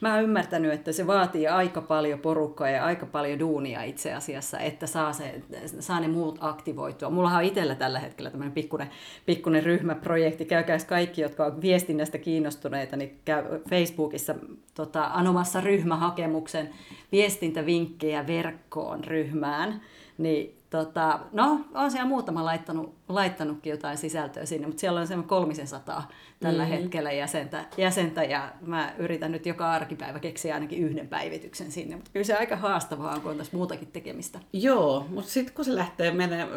Mä 0.00 0.14
oon 0.14 0.22
ymmärtänyt, 0.22 0.72
että 0.72 0.92
se 0.92 1.06
vaatii 1.06 1.48
aika 1.48 1.80
paljon 1.80 2.18
porukkaa 2.18 2.68
ja 2.68 2.84
aika 2.84 3.06
paljon 3.06 3.38
duunia 3.38 3.82
itse 3.82 4.14
asiassa, 4.14 4.58
että 4.58 4.86
saa, 4.86 5.12
se, 5.12 5.42
saa 5.80 6.00
ne 6.00 6.08
muut 6.08 6.38
aktivoitua. 6.40 7.10
Mulla 7.10 7.30
on 7.30 7.44
itsellä 7.44 7.74
tällä 7.74 7.98
hetkellä 7.98 8.30
tämmöinen 8.30 8.52
pikkuinen, 8.52 8.90
pikkuinen 9.26 9.62
ryhmäprojekti. 9.62 10.44
Käykääs 10.44 10.84
kaikki, 10.84 11.20
jotka 11.20 11.44
on 11.44 11.60
viestinnästä 11.60 12.18
kiinnostuneita, 12.18 12.96
niin 12.96 13.20
käy 13.24 13.44
Facebookissa 13.70 14.34
tota, 14.74 15.04
anomassa 15.04 15.60
ryhmähakemuksen 15.60 16.70
viestintävinkkejä 17.12 18.26
verkkoon 18.26 19.04
ryhmään. 19.04 19.80
Niin 20.18 20.57
Tota, 20.70 21.20
no, 21.32 21.60
on 21.74 21.90
siellä 21.90 22.08
muutama 22.08 22.44
laittanut, 22.44 22.94
laittanutkin 23.08 23.70
jotain 23.70 23.98
sisältöä 23.98 24.46
sinne, 24.46 24.66
mutta 24.66 24.80
siellä 24.80 25.00
on 25.00 25.06
semmoinen 25.06 25.28
kolmisen 25.28 25.66
sataa 25.66 26.08
tällä 26.40 26.62
mm. 26.62 26.68
hetkellä 26.68 27.12
jäsentä, 27.12 27.64
jäsentä, 27.76 28.24
ja 28.24 28.52
mä 28.60 28.92
yritän 28.98 29.32
nyt 29.32 29.46
joka 29.46 29.70
arkipäivä 29.70 30.18
keksiä 30.18 30.54
ainakin 30.54 30.78
yhden 30.78 31.08
päivityksen 31.08 31.72
sinne, 31.72 31.96
mutta 31.96 32.10
kyllä 32.12 32.24
se 32.24 32.36
aika 32.36 32.56
haastavaa 32.56 33.20
kun 33.20 33.30
on 33.30 33.36
tässä 33.36 33.56
muutakin 33.56 33.88
tekemistä. 33.92 34.38
Joo, 34.52 35.06
mutta 35.08 35.30
sitten 35.30 35.54
kun 35.54 35.64
se 35.64 35.74
lähtee 35.74 36.10
menemään 36.10 36.48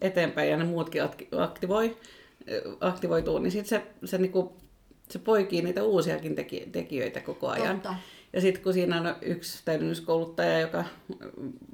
eteenpäin 0.00 0.50
ja 0.50 0.56
ne 0.56 0.64
muutkin 0.64 1.02
aktivoi, 1.38 1.96
aktivoituu, 2.80 3.38
niin 3.38 3.50
sitten 3.50 3.68
se, 3.68 3.86
se, 4.04 4.18
niinku, 4.18 4.56
se 5.08 5.18
poikii 5.18 5.62
niitä 5.62 5.82
uusiakin 5.82 6.36
tekijöitä 6.72 7.20
koko 7.20 7.48
ajan. 7.48 7.80
Totta. 7.80 7.94
Ja 8.32 8.40
sitten 8.40 8.62
kun 8.62 8.72
siinä 8.72 9.00
on 9.00 9.14
yksi 9.22 9.62
täydennyskouluttaja, 9.64 10.60
joka 10.60 10.84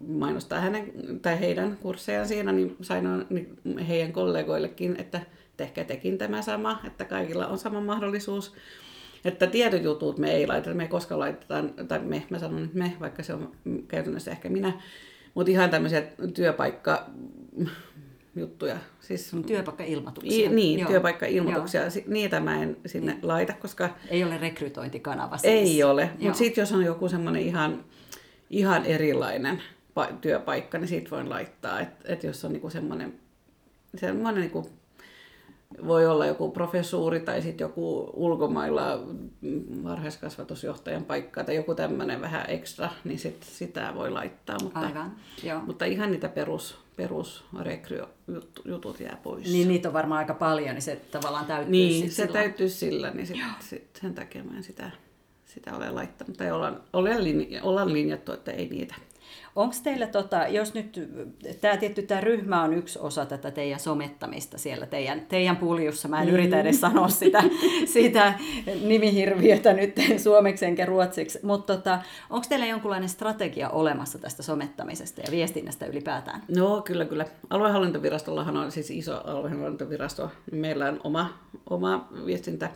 mainostaa 0.08 0.60
hänen 0.60 0.92
tai 1.22 1.40
heidän 1.40 1.76
kurssejaan 1.76 2.28
siinä, 2.28 2.52
niin 2.52 2.76
sain 2.80 3.04
niin 3.30 3.78
heidän 3.78 4.12
kollegoillekin, 4.12 4.96
että 4.98 5.20
tehkää 5.56 5.84
tekin 5.84 6.18
tämä 6.18 6.42
sama, 6.42 6.80
että 6.86 7.04
kaikilla 7.04 7.46
on 7.46 7.58
sama 7.58 7.80
mahdollisuus. 7.80 8.54
Että 9.24 9.46
tietyt 9.46 9.82
jutut 9.82 10.18
me 10.18 10.32
ei 10.32 10.46
laiteta, 10.46 10.74
me 10.74 10.82
ei 10.82 10.88
koskaan 10.88 11.18
laitetaan, 11.18 11.74
tai 11.88 11.98
me, 11.98 12.26
mä 12.30 12.38
sanon 12.38 12.62
nyt 12.62 12.74
me, 12.74 12.92
vaikka 13.00 13.22
se 13.22 13.34
on 13.34 13.52
käytännössä 13.88 14.30
ehkä 14.30 14.48
minä, 14.48 14.72
mutta 15.34 15.50
ihan 15.50 15.70
tämmöisiä 15.70 16.02
työpaikka 16.34 17.10
juttuja. 18.36 18.76
Siis, 19.00 19.32
työpaikka-ilmoituksia. 19.46 20.50
niin, 20.50 20.78
Joo. 20.78 20.88
työpaikka-ilmoituksia. 20.88 21.80
Joo. 21.80 21.90
Niitä 22.06 22.40
mä 22.40 22.62
en 22.62 22.76
sinne 22.86 23.12
niin. 23.12 23.28
laita, 23.28 23.52
koska... 23.52 23.90
Ei 24.08 24.24
ole 24.24 24.38
rekrytointikanava 24.38 25.36
siis. 25.36 25.70
Ei 25.70 25.82
ole, 25.82 26.10
mutta 26.20 26.38
sitten 26.38 26.62
jos 26.62 26.72
on 26.72 26.84
joku 26.84 27.08
semmoinen 27.08 27.42
ihan, 27.42 27.84
ihan 28.50 28.84
erilainen 28.84 29.62
työpaikka, 30.20 30.78
niin 30.78 30.88
siitä 30.88 31.10
voin 31.10 31.30
laittaa. 31.30 31.80
Että 31.80 32.12
et 32.12 32.24
jos 32.24 32.44
on 32.44 32.52
niinku 32.52 32.70
semmoinen, 32.70 33.14
semmoinen 33.96 34.40
niinku, 34.40 34.70
voi 35.86 36.06
olla 36.06 36.26
joku 36.26 36.50
professuuri 36.50 37.20
tai 37.20 37.42
sitten 37.42 37.64
joku 37.64 38.10
ulkomailla 38.14 39.00
varhaiskasvatusjohtajan 39.84 41.04
paikka 41.04 41.44
tai 41.44 41.56
joku 41.56 41.74
tämmöinen 41.74 42.20
vähän 42.20 42.44
ekstra, 42.48 42.90
niin 43.04 43.18
sit 43.18 43.42
sitä 43.42 43.92
voi 43.94 44.10
laittaa. 44.10 44.56
Mutta, 44.62 44.80
Aivan, 44.80 45.12
joo. 45.42 45.60
mutta 45.60 45.84
ihan 45.84 46.10
niitä 46.10 46.28
perus, 46.28 46.78
perusrekryjutut 46.96 49.00
jää 49.00 49.18
pois. 49.22 49.52
Niin 49.52 49.68
niitä 49.68 49.88
on 49.88 49.94
varmaan 49.94 50.18
aika 50.18 50.34
paljon, 50.34 50.74
niin 50.74 50.82
se 50.82 50.96
tavallaan 50.96 51.46
täytyy 51.46 51.70
Niin, 51.70 52.10
se 52.10 52.14
sillä. 52.14 52.32
täytyy 52.32 52.68
sillä, 52.68 53.10
niin 53.10 53.26
sit, 53.26 53.36
sit 53.60 53.98
sen 54.00 54.14
takia 54.14 54.44
mä 54.44 54.56
en 54.56 54.62
sitä, 54.62 54.90
sitä 55.44 55.76
ole 55.76 55.90
laittanut. 55.90 56.36
Tai 56.36 56.50
ollaan, 56.50 56.80
ollaan 57.62 57.92
linjattu, 57.92 58.32
että 58.32 58.52
ei 58.52 58.68
niitä 58.68 58.94
Onko 59.56 59.74
teillä, 59.82 60.06
tota, 60.06 60.48
jos 60.48 60.74
nyt 60.74 61.00
tämä 61.60 61.76
tietty 61.76 62.02
tämä 62.02 62.20
ryhmä 62.20 62.62
on 62.62 62.74
yksi 62.74 62.98
osa 62.98 63.26
tätä 63.26 63.50
teidän 63.50 63.80
somettamista 63.80 64.58
siellä 64.58 64.86
teidän, 64.86 65.20
teidän 65.20 65.56
puljussa, 65.56 66.08
mä 66.08 66.22
en 66.22 66.28
mm. 66.28 66.34
yritä 66.34 66.60
edes 66.60 66.80
sanoa 66.80 67.08
sitä, 67.08 67.44
sitä 67.94 68.34
nimihirviötä 68.82 69.72
nyt 69.72 69.94
suomeksi 70.22 70.64
enkä 70.64 70.86
ruotsiksi, 70.86 71.38
mutta 71.42 71.76
tota, 71.76 71.98
onko 72.30 72.46
teillä 72.48 72.66
jonkunlainen 72.66 73.08
strategia 73.08 73.68
olemassa 73.70 74.18
tästä 74.18 74.42
somettamisesta 74.42 75.20
ja 75.20 75.30
viestinnästä 75.30 75.86
ylipäätään? 75.86 76.42
No 76.56 76.82
kyllä, 76.82 77.04
kyllä. 77.04 77.26
Aluehallintovirastollahan 77.50 78.56
on 78.56 78.72
siis 78.72 78.90
iso 78.90 79.20
aluehallintovirasto, 79.24 80.30
meillä 80.52 80.88
on 80.88 81.00
oma, 81.04 81.38
oma 81.70 82.08
viestintä 82.26 82.70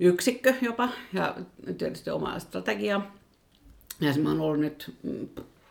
yksikkö 0.00 0.54
jopa 0.60 0.88
ja 1.12 1.36
tietysti 1.78 2.10
oma 2.10 2.38
strategia. 2.38 3.00
Ja 4.00 4.12
se 4.12 4.20
oon 4.20 4.40
ollut 4.40 4.60
nyt 4.60 4.94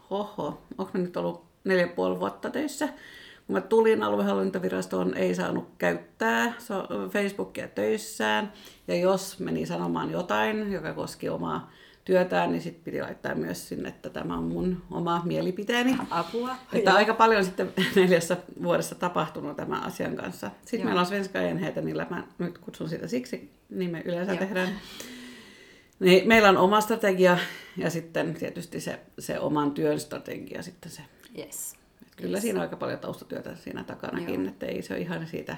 mm, 0.10 0.16
oho, 0.16 0.62
onko 0.78 0.92
mä 0.94 1.00
nyt 1.00 1.18
ollut 1.18 1.44
neljä 1.64 1.88
puoli 1.88 2.20
vuotta 2.20 2.50
töissä. 2.50 2.88
Kun 3.48 3.54
mä 3.54 3.62
tulin 3.62 4.04
aluehallintovirastoon, 4.04 5.14
ei 5.14 5.36
saanut 5.36 5.68
käyttää 5.78 6.54
Facebookia 7.10 7.68
töissään. 7.68 8.54
Ja 8.88 8.96
jos 8.96 9.40
meni 9.40 9.66
sanomaan 9.66 10.12
jotain, 10.12 10.72
joka 10.72 10.94
koski 10.94 11.30
omaa 11.30 11.72
työtään, 12.06 12.52
niin 12.52 12.62
sitten 12.62 12.84
piti 12.84 13.02
laittaa 13.02 13.36
myös 13.36 13.70
sinne, 13.70 13.90
että 13.90 14.10
tämä 14.10 14.38
on 14.38 14.44
mun 14.44 14.84
oma 14.92 15.22
mielipiteeni. 15.26 15.98
Apua. 16.10 16.56
Että 16.74 16.94
aika 16.94 17.14
paljon 17.14 17.46
sitten 17.46 17.74
neljässä 17.96 18.38
vuodessa 18.64 18.96
tapahtunut 18.96 19.58
tämän 19.58 19.84
asian 19.84 20.16
kanssa. 20.16 20.52
Sitten 20.62 20.80
Joo. 20.80 20.86
meillä 20.86 21.00
on 21.02 21.06
Svenska 21.06 21.42
Enheitä, 21.42 21.82
niillä 21.82 22.08
mä 22.10 22.24
nyt 22.38 22.58
kutsun 22.58 22.90
sitä 22.90 23.08
siksi, 23.08 23.52
niin 23.70 23.92
me 23.92 24.02
yleensä 24.06 24.32
Joo. 24.32 24.40
tehdään. 24.40 24.70
Niin, 26.00 26.28
meillä 26.28 26.50
on 26.50 26.58
oma 26.58 26.82
strategia 26.82 27.38
ja 27.78 27.90
sitten 27.90 28.34
tietysti 28.34 28.80
se, 28.80 29.00
se 29.20 29.40
oman 29.40 29.72
työn 29.72 30.00
strategia 30.00 30.64
sitten 30.64 30.92
se. 30.92 31.02
Yes. 31.38 31.76
kyllä 32.16 32.38
yes. 32.38 32.42
siinä 32.42 32.60
on 32.60 32.62
aika 32.62 32.76
paljon 32.76 33.00
taustatyötä 33.00 33.56
siinä 33.56 33.84
takanakin, 33.84 34.42
Joo. 34.42 34.50
että 34.50 34.66
ei 34.66 34.82
se 34.82 34.94
ole 34.94 35.02
ihan 35.02 35.28
siitä, 35.28 35.58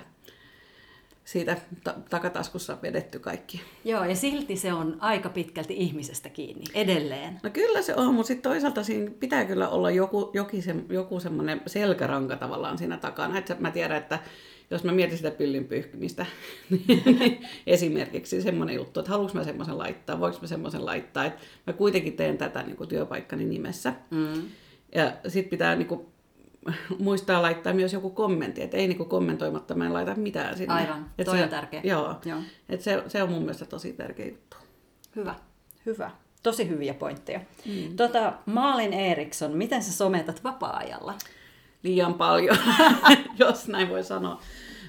siitä 1.25 1.57
ta- 1.83 1.95
takataskussa 2.09 2.77
vedetty 2.81 3.19
kaikki. 3.19 3.61
Joo, 3.85 4.05
ja 4.05 4.15
silti 4.15 4.55
se 4.55 4.73
on 4.73 4.97
aika 4.99 5.29
pitkälti 5.29 5.73
ihmisestä 5.77 6.29
kiinni, 6.29 6.63
edelleen. 6.73 7.39
No 7.43 7.49
kyllä 7.49 7.81
se 7.81 7.95
on, 7.95 8.13
mutta 8.13 8.27
sitten 8.27 8.51
toisaalta 8.51 8.83
siinä 8.83 9.11
pitää 9.19 9.45
kyllä 9.45 9.69
olla 9.69 9.91
joku, 9.91 10.31
joku, 10.33 10.61
se, 10.61 10.75
joku 10.89 11.19
semmoinen 11.19 11.61
selkäranka 11.67 12.35
tavallaan 12.35 12.77
siinä 12.77 12.97
takana. 12.97 13.37
Että 13.37 13.55
mä 13.59 13.71
tiedän, 13.71 13.97
että 13.97 14.19
jos 14.71 14.83
mä 14.83 14.91
mietin 14.91 15.17
sitä 15.17 15.31
pyllin 15.31 15.65
pyyhkimistä, 15.65 16.25
niin 16.69 17.47
esimerkiksi 17.67 18.41
semmoinen 18.41 18.75
juttu, 18.75 18.99
että 18.99 19.11
haluanko 19.11 19.37
mä 19.37 19.43
semmoisen 19.43 19.77
laittaa, 19.77 20.19
voiko 20.19 20.37
mä 20.41 20.47
semmoisen 20.47 20.85
laittaa, 20.85 21.25
että 21.25 21.39
mä 21.67 21.73
kuitenkin 21.73 22.13
teen 22.13 22.37
tätä 22.37 22.63
niin 22.63 22.77
kuin 22.77 22.89
työpaikkani 22.89 23.45
nimessä. 23.45 23.93
Mm. 24.11 24.43
Ja 24.95 25.13
sitten 25.27 25.49
pitää 25.49 25.75
niin 25.75 25.87
kuin, 25.87 26.05
muistaa 26.99 27.41
laittaa 27.41 27.73
myös 27.73 27.93
joku 27.93 28.09
kommentti, 28.09 28.61
että 28.61 28.77
ei 28.77 28.87
niinku 28.87 29.05
kommentoimatta 29.05 29.75
mä 29.75 29.85
en 29.85 29.93
laita 29.93 30.15
mitään 30.15 30.57
sinne. 30.57 30.73
Aivan, 30.73 31.11
Et 31.17 31.25
toi 31.25 31.37
se, 31.37 31.43
on 31.43 31.49
tärkeä. 31.49 31.81
Joo, 31.83 32.15
Joo. 32.25 32.39
Et 32.69 32.81
se, 32.81 33.03
se 33.07 33.23
on 33.23 33.29
mun 33.29 33.41
mielestä 33.41 33.65
tosi 33.65 33.93
tärkeä 33.93 34.25
juttu. 34.25 34.57
Hyvä, 35.15 35.35
hyvä. 35.85 36.11
Tosi 36.43 36.69
hyviä 36.69 36.93
pointteja. 36.93 37.39
Mm. 37.65 37.95
Tota, 37.95 38.33
Maalin 38.45 38.93
Eriksson, 38.93 39.51
miten 39.51 39.83
sä 39.83 39.93
sometat 39.93 40.43
vapaa-ajalla? 40.43 41.13
Liian 41.83 42.13
paljon, 42.13 42.57
jos 43.39 43.67
näin 43.67 43.89
voi 43.89 44.03
sanoa. 44.03 44.41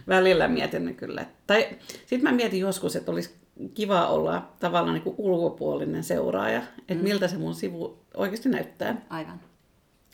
Välillä 0.08 0.48
mietin 0.48 0.96
kyllä. 0.96 1.26
Tai 1.46 1.68
sitten 2.06 2.22
mä 2.22 2.32
mietin 2.32 2.60
joskus, 2.60 2.96
että 2.96 3.12
olisi 3.12 3.34
kiva 3.74 4.06
olla 4.06 4.52
tavallaan 4.60 4.94
niin 4.94 5.02
kuin 5.02 5.14
ulkopuolinen 5.18 6.04
seuraaja, 6.04 6.62
että 6.78 6.94
mm. 6.94 7.02
miltä 7.02 7.28
se 7.28 7.38
mun 7.38 7.54
sivu 7.54 7.98
oikeasti 8.14 8.48
näyttää. 8.48 9.06
Aivan. 9.10 9.40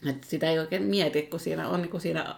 Et 0.06 0.25
sitä 0.25 0.50
ei 0.50 0.59
oikein 0.59 0.83
mieti, 0.83 1.23
kun 1.23 1.40
siinä 1.40 1.68
on 1.68 1.83
niin 1.83 1.90
kuin 1.90 2.00
siinä 2.00 2.37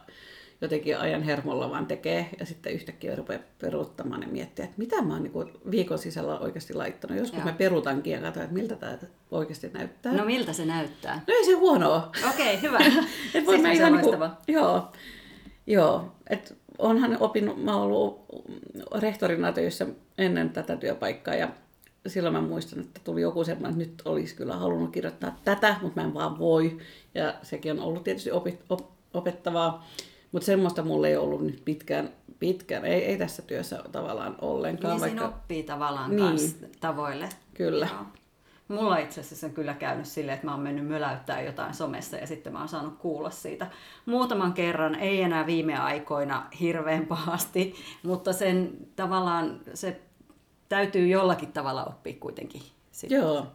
jotenkin 0.60 0.98
ajan 0.98 1.22
hermolla 1.22 1.70
vaan 1.70 1.86
tekee 1.86 2.28
ja 2.40 2.46
sitten 2.46 2.72
yhtäkkiä 2.72 3.16
rupeaa 3.16 3.42
peruuttamaan 3.58 4.22
ja 4.22 4.28
miettiä, 4.28 4.64
että 4.64 4.78
mitä 4.78 5.02
mä 5.02 5.12
oon 5.12 5.22
niin 5.22 5.60
viikon 5.70 5.98
sisällä 5.98 6.38
oikeasti 6.38 6.74
laittanut. 6.74 7.18
Joskus 7.18 7.38
Joo. 7.38 7.46
mä 7.46 7.52
peruutankin 7.52 8.12
ja 8.12 8.20
katson, 8.20 8.42
että 8.42 8.54
miltä 8.54 8.76
tämä 8.76 8.98
oikeasti 9.30 9.70
näyttää. 9.74 10.12
No 10.12 10.24
miltä 10.24 10.52
se 10.52 10.64
näyttää? 10.64 11.14
no 11.14 11.34
ei 11.34 11.44
se 11.44 11.52
huonoa. 11.52 12.10
Okei, 12.30 12.56
okay, 12.56 12.62
hyvä. 12.62 12.78
Et 13.34 13.46
voi 13.46 13.54
Siis 13.54 13.62
mä 13.62 13.72
ihan 13.72 13.92
niinku, 13.92 14.10
loistavaa. 14.10 14.42
joo, 14.48 14.88
joo. 15.66 16.12
Et 16.30 16.56
onhan 16.78 17.16
opinut, 17.20 17.64
mä 17.64 17.76
oon 17.76 17.82
ollut 17.82 18.24
rehtorina 18.98 19.52
töissä 19.52 19.86
ennen 20.18 20.50
tätä 20.50 20.76
työpaikkaa 20.76 21.34
ja 21.34 21.48
silloin 22.06 22.34
mä 22.34 22.40
muistan, 22.40 22.80
että 22.80 23.00
tuli 23.04 23.20
joku 23.20 23.44
semmoinen, 23.44 23.80
että 23.80 23.90
nyt 23.90 24.02
olisi 24.04 24.36
kyllä 24.36 24.56
halunnut 24.56 24.92
kirjoittaa 24.92 25.38
tätä, 25.44 25.76
mutta 25.82 26.00
mä 26.00 26.06
en 26.06 26.14
vaan 26.14 26.38
voi. 26.38 26.78
Ja 27.14 27.34
sekin 27.42 27.72
on 27.72 27.80
ollut 27.80 28.04
tietysti 28.04 28.30
opit, 28.30 28.60
op, 28.68 28.80
opettavaa, 29.14 29.86
mutta 30.32 30.46
semmoista 30.46 30.82
mulla 30.82 31.08
ei 31.08 31.16
ollut 31.16 31.42
nyt 31.46 31.62
pitkään, 31.64 32.10
pitkään 32.38 32.84
ei, 32.84 33.04
ei 33.04 33.18
tässä 33.18 33.42
työssä 33.42 33.82
tavallaan 33.92 34.36
ollenkaan. 34.40 34.96
Niin 35.00 35.08
siinä 35.10 35.28
oppii 35.28 35.62
tavallaan 35.62 36.16
Niin. 36.16 36.28
kans 36.28 36.56
tavoille. 36.80 37.28
Kyllä. 37.54 37.88
Joo. 37.92 38.00
Mulla 38.68 38.98
itse 38.98 39.20
asiassa 39.20 39.46
on 39.46 39.52
kyllä 39.52 39.74
käynyt 39.74 40.06
silleen, 40.06 40.34
että 40.34 40.46
mä 40.46 40.52
oon 40.54 40.62
mennyt 40.62 40.86
möläyttää 40.86 41.42
jotain 41.42 41.74
somessa 41.74 42.16
ja 42.16 42.26
sitten 42.26 42.52
mä 42.52 42.58
oon 42.58 42.68
saanut 42.68 42.98
kuulla 42.98 43.30
siitä 43.30 43.66
muutaman 44.06 44.52
kerran, 44.52 44.94
ei 44.94 45.22
enää 45.22 45.46
viime 45.46 45.76
aikoina 45.78 46.46
hirveän 46.60 47.06
pahasti, 47.06 47.74
mutta 48.02 48.32
sen 48.32 48.70
tavallaan 48.96 49.60
se 49.74 50.00
täytyy 50.68 51.06
jollakin 51.08 51.52
tavalla 51.52 51.84
oppia 51.84 52.14
kuitenkin. 52.20 52.62
Sitten. 52.92 53.18
Joo. 53.18 53.46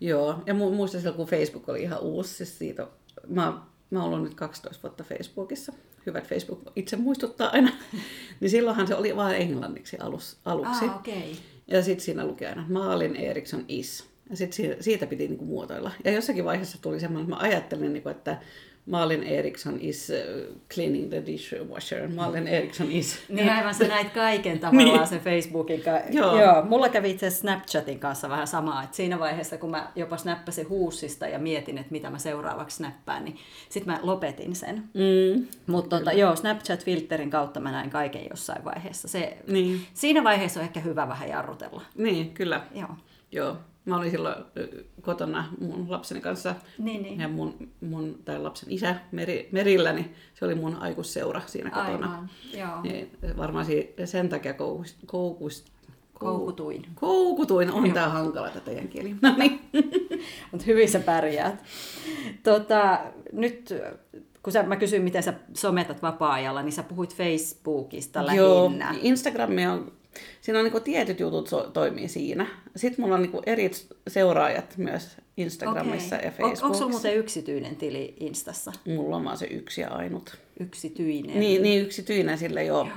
Joo. 0.00 0.42
Ja 0.46 0.54
mu- 0.54 0.74
muistan 0.74 1.00
silloin, 1.00 1.16
kun 1.16 1.26
Facebook 1.26 1.68
oli 1.68 1.82
ihan 1.82 2.00
uusi, 2.00 2.34
siis 2.34 2.58
siitä, 2.58 2.86
mä, 3.28 3.52
mä 3.90 4.02
oon 4.02 4.12
ollut 4.12 4.24
nyt 4.24 4.34
12 4.34 4.82
vuotta 4.82 5.04
Facebookissa. 5.04 5.72
Hyvät 6.06 6.28
Facebook 6.28 6.60
itse 6.76 6.96
muistuttaa 6.96 7.50
aina. 7.50 7.70
niin 8.40 8.50
silloinhan 8.50 8.86
se 8.86 8.94
oli 8.94 9.16
vain 9.16 9.42
englanniksi 9.42 9.96
alus, 10.00 10.36
aluksi. 10.44 10.84
Ah. 10.84 10.96
Okay. 10.96 11.32
Ja 11.66 11.82
sitten 11.82 12.04
siinä 12.04 12.26
luki 12.26 12.46
aina 12.46 12.66
Maalin 12.68 13.16
Eriksson 13.16 13.64
is. 13.68 14.04
Ja 14.30 14.36
sitten 14.36 14.56
siitä, 14.56 14.82
siitä 14.82 15.06
piti 15.06 15.28
niinku 15.28 15.44
muotoilla. 15.44 15.90
Ja 16.04 16.10
jossakin 16.10 16.44
vaiheessa 16.44 16.82
tuli 16.82 17.00
semmoinen, 17.00 17.24
että 17.24 17.36
mä 17.36 17.48
ajattelin, 17.48 17.92
niinku, 17.92 18.08
että 18.08 18.40
Malin 18.86 19.22
Eriksson 19.22 19.78
is 19.80 20.10
uh, 20.10 20.56
cleaning 20.74 21.08
the 21.08 21.22
dishwasher. 21.26 22.08
Malin 22.08 22.48
Eriksson 22.48 22.90
is. 22.92 23.18
Niin 23.28 23.50
aivan 23.52 23.74
sä 23.74 23.88
näit 23.88 24.10
kaiken 24.12 24.58
tavallaan 24.58 24.98
Niin. 24.98 25.06
sen 25.08 25.20
Facebookin 25.20 25.80
kanssa. 25.82 26.10
Joo. 26.12 26.40
Joo. 26.40 26.64
Mulla 26.64 26.88
kävi 26.88 27.10
itse 27.10 27.30
Snapchatin 27.30 27.98
kanssa 27.98 28.28
vähän 28.28 28.46
samaa, 28.46 28.82
että 28.82 28.96
siinä 28.96 29.18
vaiheessa 29.18 29.58
kun 29.58 29.70
mä 29.70 29.92
jopa 29.96 30.16
snappasin 30.16 30.68
huussista 30.68 31.26
ja 31.28 31.38
mietin, 31.38 31.78
että 31.78 31.92
mitä 31.92 32.10
mä 32.10 32.18
seuraavaksi 32.18 32.76
snappaan, 32.76 33.24
niin 33.24 33.36
sitten 33.68 33.92
mä 33.94 34.00
lopetin 34.02 34.56
sen. 34.56 34.76
Mm. 34.94 35.46
Mutta 35.66 35.98
tota, 35.98 36.12
joo, 36.12 36.34
Snapchat-filterin 36.34 37.30
kautta 37.30 37.60
mä 37.60 37.72
näin 37.72 37.90
kaiken 37.90 38.22
jossain 38.30 38.64
vaiheessa. 38.64 39.08
Se, 39.08 39.36
Niin. 39.46 39.80
Siinä 39.94 40.24
vaiheessa 40.24 40.60
on 40.60 40.64
ehkä 40.64 40.80
hyvä 40.80 41.08
vähän 41.08 41.28
jarrutella. 41.28 41.82
niin, 41.96 42.34
kyllä. 42.34 42.60
Joo. 42.74 42.88
Joo. 43.32 43.56
Mä 43.86 43.96
olin 43.96 44.10
silloin 44.10 44.34
kotona 45.02 45.44
mun 45.60 45.90
lapseni 45.90 46.20
kanssa 46.20 46.54
Niin, 46.78 47.02
niin. 47.02 47.20
ja 47.20 47.28
mun, 47.28 47.68
mun 47.80 48.18
tai 48.24 48.38
lapsen 48.38 48.70
isä 48.72 48.96
Meri, 49.12 49.48
Merillä, 49.52 49.92
niin 49.92 50.14
se 50.34 50.44
oli 50.44 50.54
mun 50.54 50.76
aikuisseura 50.76 51.40
siinä 51.46 51.70
kotona. 51.70 51.92
Aivan, 52.12 52.30
joo. 52.54 52.82
Niin 52.82 53.10
varmaan 53.36 53.66
sen 54.04 54.28
takia 54.28 54.54
koukust, 54.54 54.96
koukust, 55.06 55.66
Koukutuin. 56.14 56.86
koukutuin 56.94 57.72
on 57.72 57.92
tää 57.92 58.08
hankala 58.08 58.48
tätä 58.48 58.60
teidän 58.60 58.88
kieli. 58.88 59.14
No 59.22 59.34
niin. 59.38 59.60
Mutta 60.50 60.66
hyvin 60.66 60.88
sä 60.90 61.00
pärjäät. 61.00 61.64
Tota, 62.42 63.00
nyt 63.32 63.74
kun 64.42 64.52
sä, 64.52 64.62
mä 64.62 64.76
kysyin, 64.76 65.02
miten 65.02 65.22
sä 65.22 65.34
sometat 65.54 66.02
vapaa-ajalla, 66.02 66.62
niin 66.62 66.72
sä 66.72 66.82
puhuit 66.82 67.14
Facebookista 67.16 68.22
Joo, 68.34 68.64
lähinnä. 68.64 68.94
Instagrami 69.02 69.66
on, 69.66 69.92
siinä 70.40 70.58
on 70.58 70.64
niinku 70.64 70.80
tietyt 70.80 71.20
jutut 71.20 71.48
so, 71.48 71.70
toimii 71.72 72.08
siinä. 72.08 72.46
Sitten 72.76 73.02
mulla 73.04 73.14
on 73.14 73.22
niinku 73.22 73.42
eri 73.46 73.70
seuraajat 74.08 74.74
myös 74.76 75.16
Instagramissa 75.36 76.16
Okei. 76.16 76.26
ja 76.26 76.30
On, 76.30 76.34
Facebookissa. 76.36 76.66
onko 76.66 76.78
sulla 76.78 76.90
muuten 76.90 77.16
yksityinen 77.16 77.76
tili 77.76 78.16
Instassa? 78.20 78.72
Mulla 78.86 79.16
on 79.16 79.24
vaan 79.24 79.36
se 79.38 79.46
yksi 79.46 79.80
ja 79.80 79.88
ainut. 79.88 80.38
Yksityinen. 80.60 81.40
Niin, 81.40 81.62
niin 81.62 81.82
yksityinen 81.82 82.38
sille 82.38 82.64
joo. 82.64 82.88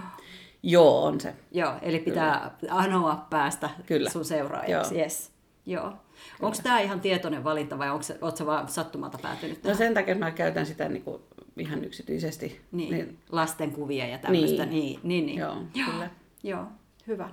Joo, 0.63 1.03
on 1.05 1.21
se. 1.21 1.33
Joo, 1.51 1.73
eli 1.81 1.99
pitää 1.99 2.57
anoa 2.69 3.27
päästä 3.29 3.69
Kyllä. 3.85 4.09
sun 4.09 4.25
seuraajaksi. 4.25 4.95
Joo. 4.95 5.03
Yes. 5.03 5.31
Joo. 5.65 5.93
Onko 6.41 6.57
tämä 6.63 6.79
ihan 6.79 7.01
tietoinen 7.01 7.43
valinta 7.43 7.77
vai 7.77 7.89
onko 7.89 8.03
sä 8.35 8.45
vaan 8.45 8.67
sattumalta 8.67 9.17
päätynyt 9.21 9.57
No 9.57 9.61
tähän? 9.61 9.77
sen 9.77 9.93
takia 9.93 10.15
mä 10.15 10.31
käytän 10.31 10.65
sitä 10.65 10.89
niinku 10.89 11.21
ihan 11.57 11.83
yksityisesti. 11.83 12.61
Niin, 12.71 12.91
niin 12.93 13.17
lastenkuvia 13.31 14.07
ja 14.07 14.17
tämmöistä. 14.17 14.65
Niin. 14.65 14.81
Niin, 14.81 14.99
niin, 15.03 15.25
niin. 15.25 15.39
Joo, 15.39 15.55
kyllä. 15.73 16.09
Joo, 16.43 16.63
hyvä. 17.07 17.29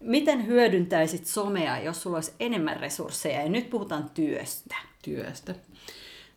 Miten 0.00 0.46
hyödyntäisit 0.46 1.26
somea, 1.26 1.78
jos 1.78 2.02
sulla 2.02 2.16
olisi 2.16 2.32
enemmän 2.40 2.80
resursseja? 2.80 3.42
Ja 3.42 3.48
nyt 3.48 3.70
puhutaan 3.70 4.10
työstä. 4.10 4.76
työstä. 5.02 5.54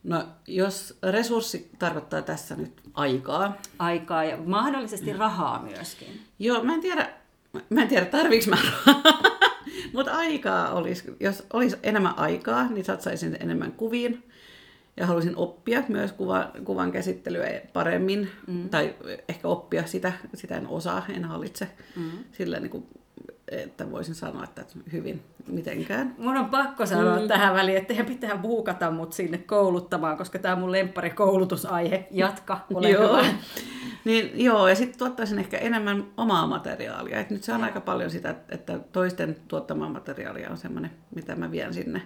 No, 0.03 0.27
jos 0.47 0.97
resurssi 1.11 1.69
tarkoittaa 1.79 2.21
tässä 2.21 2.55
nyt 2.55 2.81
aikaa. 2.93 3.57
Aikaa 3.79 4.23
ja 4.23 4.37
mahdollisesti 4.37 5.13
rahaa 5.13 5.63
myöskin. 5.63 6.21
Joo, 6.39 6.63
mä 6.63 6.73
en 6.73 6.81
tiedä, 6.81 7.09
mä 7.69 7.81
en 7.81 7.87
tiedä 7.87 8.05
tarviiks 8.05 8.47
mä 8.47 8.55
rahaa. 8.55 9.21
Mutta 9.93 10.11
aikaa 10.11 10.73
olisi, 10.73 11.15
jos 11.19 11.43
olisi 11.53 11.77
enemmän 11.83 12.19
aikaa, 12.19 12.67
niin 12.67 12.85
satsaisin 12.85 13.37
enemmän 13.39 13.71
kuviin. 13.71 14.30
Ja 14.97 15.05
haluaisin 15.05 15.35
oppia 15.35 15.83
myös 15.87 16.11
kuva, 16.11 16.51
kuvan 16.63 16.91
käsittelyä 16.91 17.61
paremmin. 17.73 18.29
Mm. 18.47 18.69
Tai 18.69 18.95
ehkä 19.29 19.47
oppia 19.47 19.85
sitä, 19.85 20.13
sitä 20.33 20.57
en 20.57 20.67
osaa, 20.67 21.05
en 21.09 21.25
hallitse. 21.25 21.67
Mm. 21.95 22.11
Sillä 22.31 22.59
niin 22.59 22.69
kuin, 22.69 22.87
että 23.47 23.91
voisin 23.91 24.15
sanoa, 24.15 24.43
että 24.43 24.65
hyvin 24.91 25.21
mitenkään. 25.47 26.15
Mun 26.17 26.37
on 26.37 26.45
pakko 26.45 26.85
sanoa 26.85 27.19
mm. 27.19 27.27
tähän 27.27 27.53
väliin, 27.53 27.77
että 27.77 27.87
teidän 27.87 28.05
pitää 28.05 28.37
buukata 28.37 28.91
mut 28.91 29.13
sinne 29.13 29.37
kouluttamaan, 29.37 30.17
koska 30.17 30.39
tämä 30.39 30.53
on 30.53 30.59
mun 30.59 30.71
lemppari 30.71 31.09
koulutusaihe. 31.09 32.07
Jatka, 32.11 32.59
ole 32.73 32.89
joo. 32.89 33.17
hyvä. 33.17 33.33
Niin, 34.05 34.43
joo, 34.43 34.67
ja 34.67 34.75
sitten 34.75 34.99
tuottaisin 34.99 35.39
ehkä 35.39 35.57
enemmän 35.57 36.05
omaa 36.17 36.47
materiaalia. 36.47 37.19
Et 37.19 37.29
nyt 37.29 37.43
se 37.43 37.53
on 37.53 37.63
aika 37.63 37.81
paljon 37.81 38.09
sitä, 38.09 38.35
että 38.49 38.79
toisten 38.91 39.35
tuottamaa 39.47 39.89
materiaalia 39.89 40.49
on 40.49 40.57
semmoinen, 40.57 40.91
mitä 41.15 41.35
mä 41.35 41.51
vien 41.51 41.73
sinne 41.73 42.01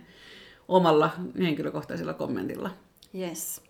omalla 0.67 1.09
henkilökohtaisella 1.39 2.13
kommentilla. 2.13 2.69
Yes. 3.19 3.61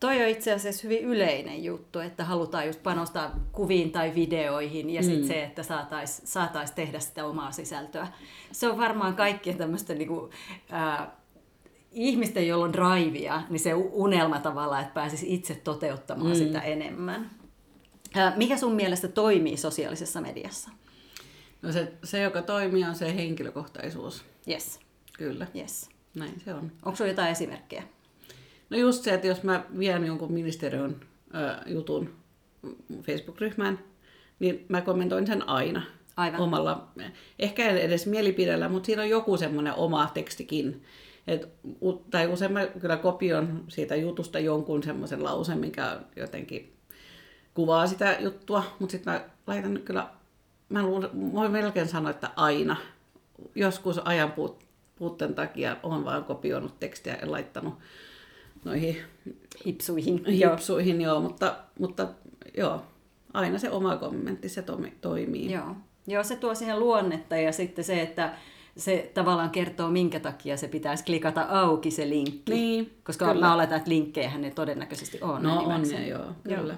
Toi 0.00 0.22
on 0.22 0.28
itse 0.28 0.52
asiassa 0.52 0.82
hyvin 0.82 1.04
yleinen 1.04 1.64
juttu, 1.64 1.98
että 1.98 2.24
halutaan 2.24 2.66
just 2.66 2.82
panostaa 2.82 3.40
kuviin 3.52 3.92
tai 3.92 4.14
videoihin 4.14 4.90
ja 4.90 5.02
sitten 5.02 5.26
se, 5.26 5.44
että 5.44 5.62
saataisiin 5.62 6.28
saatais 6.28 6.70
tehdä 6.70 7.00
sitä 7.00 7.24
omaa 7.24 7.52
sisältöä. 7.52 8.08
Se 8.52 8.68
on 8.68 8.78
varmaan 8.78 9.16
kaikkien 9.16 9.56
tämmöisten 9.56 9.98
niinku, 9.98 10.30
ää, 10.70 11.16
ihmisten, 11.92 12.48
joilla 12.48 12.64
on 12.64 12.72
drivea, 12.72 13.42
niin 13.50 13.60
se 13.60 13.74
unelma 13.74 14.38
tavallaan, 14.38 14.82
että 14.82 14.94
pääsisi 14.94 15.34
itse 15.34 15.54
toteuttamaan 15.54 16.30
mm. 16.30 16.36
sitä 16.36 16.60
enemmän. 16.60 17.30
Ää, 18.14 18.32
mikä 18.36 18.56
sun 18.56 18.74
mielestä 18.74 19.08
toimii 19.08 19.56
sosiaalisessa 19.56 20.20
mediassa? 20.20 20.70
No 21.62 21.72
se, 21.72 21.92
se, 22.04 22.22
joka 22.22 22.42
toimii, 22.42 22.84
on 22.84 22.94
se 22.94 23.16
henkilökohtaisuus. 23.16 24.24
Yes, 24.48 24.80
Kyllä, 25.12 25.46
yes. 25.56 25.91
Näin 26.14 26.40
se 26.44 26.54
on. 26.54 26.72
Onko 26.82 26.96
sulla 26.96 27.10
jotain 27.10 27.30
esimerkkejä? 27.32 27.82
No 28.70 28.78
just 28.78 29.04
se, 29.04 29.14
että 29.14 29.26
jos 29.26 29.42
mä 29.42 29.64
vien 29.78 30.04
jonkun 30.06 30.32
ministeriön 30.32 31.00
ö, 31.34 31.70
jutun 31.70 32.14
Facebook-ryhmään, 33.02 33.78
niin 34.38 34.66
mä 34.68 34.80
kommentoin 34.80 35.26
sen 35.26 35.48
aina. 35.48 35.82
Aivan. 36.16 36.40
Omalla, 36.40 36.88
ehkä 37.38 37.68
en 37.68 37.78
edes 37.78 38.06
mielipidellä, 38.06 38.68
mutta 38.68 38.86
siinä 38.86 39.02
on 39.02 39.08
joku 39.08 39.36
semmoinen 39.36 39.74
oma 39.74 40.10
tekstikin. 40.14 40.82
Et, 41.26 41.48
tai 42.10 42.26
usein 42.26 42.52
mä 42.52 42.66
kyllä 42.66 42.96
kopioin 42.96 43.64
siitä 43.68 43.96
jutusta 43.96 44.38
jonkun 44.38 44.82
semmoisen 44.82 45.24
lauseen, 45.24 45.58
mikä 45.58 46.00
jotenkin 46.16 46.72
kuvaa 47.54 47.86
sitä 47.86 48.16
juttua, 48.20 48.64
mutta 48.78 48.92
sitten 48.92 49.12
mä 49.12 49.24
laitan 49.46 49.78
kyllä, 49.84 50.10
mä 50.68 50.82
luulen, 50.82 51.32
voin 51.32 51.52
melkein 51.52 51.88
sanoa, 51.88 52.10
että 52.10 52.30
aina. 52.36 52.76
Joskus 53.54 53.98
ajan 53.98 54.32
puut- 54.32 54.64
puutteen 55.02 55.34
takia 55.34 55.76
olen 55.82 56.04
vaan 56.04 56.24
kopioinut 56.24 56.80
tekstiä 56.80 57.18
ja 57.22 57.30
laittanut 57.30 57.74
noihin 58.64 58.96
Hipsuihin. 59.66 60.22
Joo. 60.26 60.50
hipsuihin, 60.50 61.00
joo, 61.00 61.20
mutta, 61.20 61.56
mutta 61.78 62.08
joo, 62.56 62.82
aina 63.34 63.58
se 63.58 63.70
oma 63.70 63.96
kommentti, 63.96 64.48
se 64.48 64.62
toimi, 64.62 64.92
toimii. 65.00 65.52
Joo. 65.52 65.76
Joo, 66.06 66.22
se 66.22 66.36
tuo 66.36 66.54
siihen 66.54 66.80
luonnetta 66.80 67.36
ja 67.36 67.52
sitten 67.52 67.84
se, 67.84 68.02
että 68.02 68.34
se 68.76 69.10
tavallaan 69.14 69.50
kertoo, 69.50 69.90
minkä 69.90 70.20
takia 70.20 70.56
se 70.56 70.68
pitäisi 70.68 71.04
klikata 71.04 71.46
auki 71.48 71.90
se 71.90 72.08
linkki. 72.08 72.52
Niin, 72.52 72.94
Koska 73.04 73.26
kyllä. 73.26 73.46
mä 73.46 73.54
oletan, 73.54 73.78
että 73.78 73.90
linkkejähän 73.90 74.40
ne 74.40 74.50
todennäköisesti 74.50 75.18
on. 75.20 75.42
No 75.42 75.62
on 75.62 75.82
ne, 75.82 76.08
joo, 76.08 76.32
kyllä. 76.42 76.76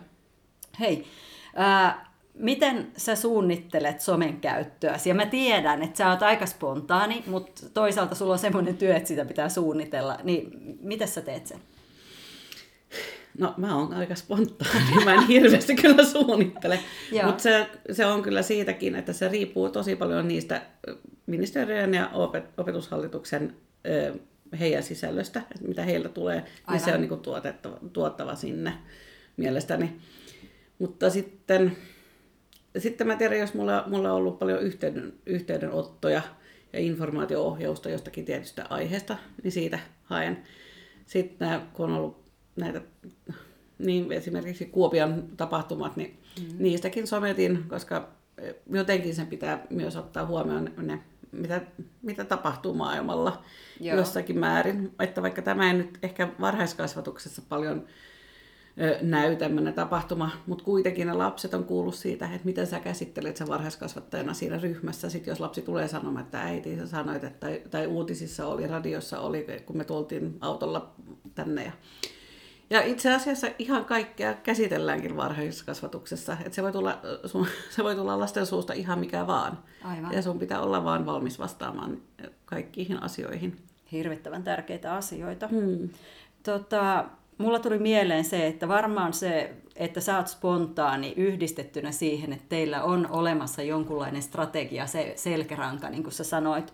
Hei, 0.81 1.07
ää, 1.55 2.14
miten 2.35 2.93
sä 2.97 3.17
suunnittelet 3.17 4.01
somen 4.01 4.41
käyttöäsi? 4.41 5.09
Ja 5.09 5.15
mä 5.15 5.27
tiedän, 5.27 5.83
että 5.83 5.99
sä 5.99 6.11
oot 6.11 6.23
aika 6.23 6.47
spontaani, 6.47 7.25
mutta 7.27 7.63
toisaalta 7.75 8.15
sulla 8.15 8.33
on 8.33 8.39
semmoinen 8.39 8.77
työ, 8.77 8.97
että 8.97 9.09
sitä 9.09 9.25
pitää 9.25 9.49
suunnitella. 9.49 10.19
Niin 10.23 10.51
miten 10.83 11.09
sä 11.09 11.21
teet 11.21 11.47
sen? 11.47 11.59
No 13.39 13.55
mä 13.57 13.77
oon 13.77 13.95
aika 13.95 14.15
spontaani, 14.15 15.05
mä 15.05 15.15
en 15.15 15.27
hirveästi 15.27 15.75
kyllä 15.83 16.05
suunnittele. 16.05 16.79
Mutta 17.25 17.43
se, 17.43 17.67
se 17.93 18.07
on 18.07 18.23
kyllä 18.23 18.43
siitäkin, 18.43 18.97
että 18.97 19.13
se 19.13 19.29
riippuu 19.29 19.69
tosi 19.69 19.97
paljon 19.97 20.29
niistä 20.29 20.63
ministeriön 21.27 21.95
ja 21.95 22.09
opet, 22.13 22.45
opetushallituksen 22.57 23.57
ö, 23.87 24.15
heidän 24.59 24.83
sisällöstä, 24.83 25.43
että 25.55 25.69
mitä 25.69 25.83
heiltä 25.83 26.09
tulee, 26.09 26.37
niin 26.37 26.47
Aivan. 26.67 26.85
se 26.85 26.95
on 26.95 27.01
niinku 27.01 27.17
tuotettava, 27.17 27.77
tuottava 27.93 28.35
sinne 28.35 28.73
mielestäni. 29.37 29.93
Mutta 30.79 31.11
sitten, 31.11 31.77
sitten 32.79 33.07
mä 33.07 33.17
tiedän, 33.17 33.39
jos 33.39 33.55
mulla, 33.55 33.85
mulla 33.87 34.11
on 34.11 34.17
ollut 34.17 34.39
paljon 34.39 34.61
yhteyden, 34.61 35.13
yhteydenottoja 35.27 36.23
ja 36.73 36.81
informaatio-ohjausta 36.81 37.91
jostakin 37.91 38.25
tietystä 38.25 38.67
aiheesta, 38.71 39.17
niin 39.43 39.53
siitä 39.53 39.79
haen. 40.05 40.43
Sitten 41.07 41.61
kun 41.73 41.91
on 41.91 41.97
ollut 41.97 42.25
näitä, 42.57 42.81
niin 43.79 44.13
esimerkiksi 44.13 44.65
Kuopion 44.65 45.29
tapahtumat, 45.37 45.97
niin 45.97 46.19
mm. 46.41 46.57
niistäkin 46.59 47.07
sometin, 47.07 47.65
koska 47.69 48.09
jotenkin 48.71 49.15
sen 49.15 49.27
pitää 49.27 49.67
myös 49.71 49.97
ottaa 49.97 50.27
huomioon 50.27 50.71
ne, 50.77 51.01
mitä, 51.33 51.61
mitä 52.03 52.25
tapahtuu 52.25 52.75
maailmalla 52.75 53.43
Joo. 53.81 53.97
Jossakin 53.97 54.39
määrin. 54.39 54.95
Että 54.99 55.23
vaikka 55.23 55.43
tämä 55.43 55.67
ei 55.71 55.77
nyt 55.77 55.99
ehkä 56.03 56.29
varhaiskasvatuksessa 56.41 57.43
paljon 57.49 57.87
näy 59.03 59.37
tämmöinen 59.37 59.75
tapahtuma, 59.75 60.31
mutta 60.47 60.65
kuitenkin 60.65 61.07
ne 61.07 61.13
lapset 61.13 61.55
on 61.55 61.65
kuullut 61.65 61.95
siitä, 61.95 62.25
että 62.25 62.45
miten 62.45 62.67
sä 62.67 62.81
käsittelet 62.81 63.37
sen 63.37 63.49
varhaiskasvattajana 63.49 64.35
siinä 64.35 64.59
ryhmässä. 64.59 65.11
Sitten 65.11 65.33
jos 65.33 65.41
lapsi 65.41 65.63
tulee 65.63 65.89
sanomaan, 65.89 66.25
että 66.25 66.41
äiti 66.41 66.77
sä 66.77 66.87
sanoit, 66.87 67.25
että, 67.25 67.47
tai, 67.47 67.63
tai 67.71 67.87
uutisissa 67.87 68.47
oli, 68.47 68.67
radiossa 68.67 69.21
oli, 69.21 69.47
kun 69.67 69.77
me 69.77 69.85
tultiin 69.85 70.39
autolla 70.41 70.95
tänne. 71.35 71.65
Ja, 71.65 71.73
ja 72.71 72.83
itse 72.83 73.15
asiassa 73.15 73.47
ihan 73.59 73.85
kaikkea 73.85 74.35
käsitelläänkin 74.35 75.17
varhaiskasvatuksessa. 75.17 76.33
Että 76.33 76.55
se, 76.55 76.63
voi 76.63 76.73
tulla, 76.73 77.01
sun, 77.27 77.47
se 77.71 77.85
voi 77.85 77.95
tulla 77.95 78.21
lasten 78.21 78.47
suusta 78.47 78.73
ihan 78.73 78.99
mikä 78.99 79.27
vaan. 79.27 79.59
Aivan. 79.85 80.13
Ja 80.13 80.23
sun 80.23 80.39
pitää 80.39 80.61
olla 80.61 80.85
vaan 80.85 81.07
valmis 81.07 81.39
vastaamaan 81.39 81.99
kaikkiin 82.45 83.03
asioihin. 83.03 83.57
Hirvittävän 83.93 84.43
tärkeitä 84.43 84.95
asioita. 84.95 85.49
Hmm. 85.49 85.89
Tota, 86.43 87.05
mulla 87.39 87.59
tuli 87.59 87.79
mieleen 87.79 88.25
se, 88.25 88.47
että 88.47 88.69
varmaan 88.69 89.13
se, 89.13 89.55
että 89.77 90.01
sä 90.01 90.17
oot 90.17 90.29
spontaani 90.29 91.15
yhdistettynä 91.17 91.93
siihen, 91.93 92.33
että 92.33 92.45
teillä 92.49 92.83
on 92.83 93.07
olemassa 93.11 93.63
jonkunlainen 93.63 94.23
strategia, 94.23 94.87
se 94.87 95.13
selkäranka, 95.17 95.91
niin 95.91 96.03
kuin 96.03 96.13
sä 96.13 96.25
sanoit, 96.25 96.73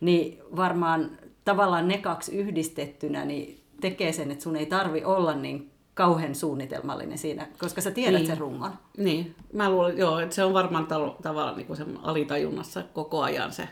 niin 0.00 0.38
varmaan 0.56 1.10
tavallaan 1.44 1.88
ne 1.88 1.98
kaksi 1.98 2.36
yhdistettynä 2.36 3.24
niin 3.24 3.60
tekee 3.80 4.12
sen, 4.12 4.30
että 4.30 4.44
sun 4.44 4.56
ei 4.56 4.66
tarvi 4.66 5.04
olla 5.04 5.34
niin 5.34 5.70
kauhean 5.94 6.34
suunnitelmallinen 6.34 7.18
siinä, 7.18 7.46
koska 7.58 7.80
sä 7.80 7.90
tiedät 7.90 8.20
Niin. 8.20 8.26
sen 8.26 8.38
rungon. 8.38 8.70
Niin, 8.96 9.34
mä 9.52 9.70
luulen, 9.70 9.98
joo, 9.98 10.18
että 10.18 10.34
se 10.34 10.44
on 10.44 10.52
varmaan 10.54 10.86
talo, 10.86 11.16
tavallaan 11.22 11.56
niin 11.56 11.66
kuin 11.66 11.76
sen 11.76 11.98
alitajunnassa 12.02 12.82
koko 12.92 13.22
ajan 13.22 13.52
se, 13.52 13.68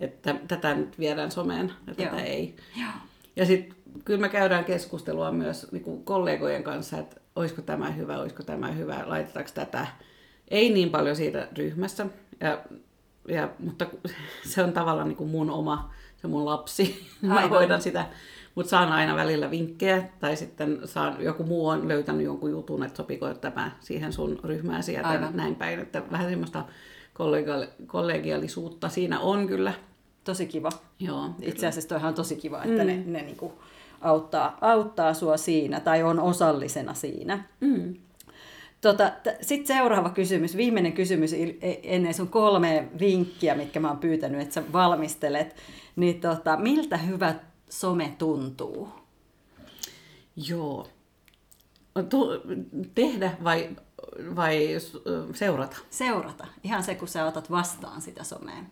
että 0.00 0.34
tätä 0.48 0.74
nyt 0.74 0.98
viedään 0.98 1.30
someen 1.30 1.72
ja 1.86 1.94
tätä 1.94 2.02
Joo. 2.16 2.24
ei. 2.24 2.56
Joo. 2.76 2.88
Ja 3.36 3.46
sitten 3.46 3.76
kyllä 4.04 4.20
me 4.20 4.28
käydään 4.28 4.64
keskustelua 4.64 5.32
myös 5.32 5.72
niin 5.72 5.82
kuin 5.84 6.04
kollegojen 6.04 6.62
kanssa, 6.64 6.98
että 6.98 7.20
olisiko 7.36 7.62
tämä 7.62 7.90
hyvä, 7.90 8.18
olisiko 8.18 8.42
tämä 8.42 8.72
hyvä, 8.72 9.02
laitetaanko 9.06 9.50
tätä. 9.54 9.86
Ei 10.48 10.70
niin 10.70 10.90
paljon 10.90 11.16
siitä 11.16 11.48
ryhmässä, 11.58 12.06
ja, 12.40 12.58
ja, 13.28 13.48
mutta 13.58 13.86
se 14.52 14.62
on 14.62 14.72
tavallaan 14.72 15.08
niin 15.08 15.16
kuin 15.16 15.30
mun 15.30 15.50
oma, 15.50 15.90
se 16.16 16.28
mun 16.28 16.44
lapsi. 16.44 17.06
Mä 17.22 17.48
hoidan 17.48 17.82
sitä, 17.82 18.06
mutta 18.54 18.70
saan 18.70 18.92
aina 18.92 19.16
välillä 19.16 19.50
vinkkejä, 19.50 20.02
tai 20.20 20.36
sitten 20.36 20.80
saan, 20.84 21.22
joku 21.24 21.44
muu 21.44 21.68
on 21.68 21.88
löytänyt 21.88 22.24
jonkun 22.24 22.50
jutun, 22.50 22.82
että 22.84 22.96
sopiko 22.96 23.34
tämä 23.34 23.70
siihen 23.80 24.12
sun 24.12 24.40
ryhmääsi 24.44 24.92
ja 24.92 25.02
tämän- 25.02 25.36
näin 25.36 25.54
päin. 25.54 25.80
Että 25.80 26.02
vähän 26.10 26.30
semmoista 26.30 26.64
kollegial- 27.14 27.86
kollegiaalisuutta 27.86 28.88
siinä 28.88 29.20
on 29.20 29.46
kyllä. 29.46 29.72
Tosi 30.24 30.46
kiva. 30.46 30.70
Joo, 30.98 31.30
Itse 31.42 31.66
asiassa 31.66 31.88
toihan 31.88 32.08
on 32.08 32.14
tosi 32.14 32.36
kiva, 32.36 32.62
että 32.64 32.82
mm. 32.82 32.86
ne, 32.86 33.02
ne 33.06 33.22
niinku 33.22 33.52
auttaa, 34.02 34.58
auttaa 34.60 35.14
sua 35.14 35.36
siinä 35.36 35.80
tai 35.80 36.02
on 36.02 36.20
osallisena 36.20 36.94
siinä. 36.94 37.44
Mm. 37.60 37.94
Tota, 38.80 39.12
Sitten 39.40 39.76
seuraava 39.76 40.10
kysymys, 40.10 40.56
viimeinen 40.56 40.92
kysymys 40.92 41.32
e- 41.32 41.80
ennen 41.82 42.14
sun 42.14 42.28
kolme 42.28 42.88
vinkkiä, 43.00 43.54
mitkä 43.54 43.80
mä 43.80 43.88
oon 43.88 43.98
pyytänyt, 43.98 44.40
että 44.40 44.54
sä 44.54 44.62
valmistelet. 44.72 45.56
Niin 45.96 46.20
tota, 46.20 46.56
miltä 46.56 46.96
hyvä 46.96 47.34
some 47.70 48.14
tuntuu? 48.18 48.88
Joo. 50.48 50.88
Tu- 52.08 52.42
tehdä 52.94 53.32
vai, 53.44 53.70
vai 54.36 54.68
seurata? 55.34 55.76
Seurata. 55.90 56.46
Ihan 56.64 56.82
se, 56.82 56.94
kun 56.94 57.08
sä 57.08 57.26
otat 57.26 57.50
vastaan 57.50 58.00
sitä 58.00 58.24
somea. 58.24 58.64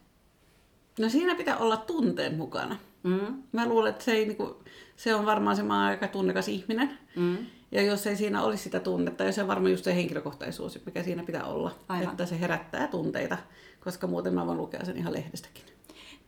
No 1.01 1.09
siinä 1.09 1.35
pitää 1.35 1.57
olla 1.57 1.77
tunteen 1.77 2.37
mukana. 2.37 2.77
Mm? 3.03 3.43
Mä 3.53 3.69
luulen, 3.69 3.91
että 3.91 4.05
se, 4.05 4.13
ei, 4.13 4.27
niinku, 4.27 4.63
se 4.97 5.15
on 5.15 5.27
varmaan 5.27 5.57
se 5.57 5.63
aika 5.63 6.09
tunnekas 6.09 6.49
ihminen. 6.49 6.99
Mm? 7.17 7.37
Ja 7.73 7.83
jos 7.83 8.07
ei 8.07 8.17
siinä 8.17 8.43
olisi 8.43 8.63
sitä 8.63 8.81
tunnetta, 8.81 9.25
ja 9.25 9.33
se 9.33 9.43
on 9.43 9.49
varmaan 9.49 9.71
just 9.71 9.85
se 9.85 9.95
henkilökohtaisuus, 9.95 10.85
mikä 10.87 11.03
siinä 11.03 11.23
pitää 11.23 11.45
olla. 11.45 11.75
Aivan. 11.89 12.11
Että 12.11 12.27
se 12.27 12.41
herättää 12.41 12.87
tunteita, 12.87 13.39
koska 13.85 14.07
muuten 14.07 14.35
mä 14.35 14.47
voin 14.47 14.59
lukea 14.59 14.85
sen 14.85 14.97
ihan 14.97 15.13
lehdestäkin. 15.13 15.65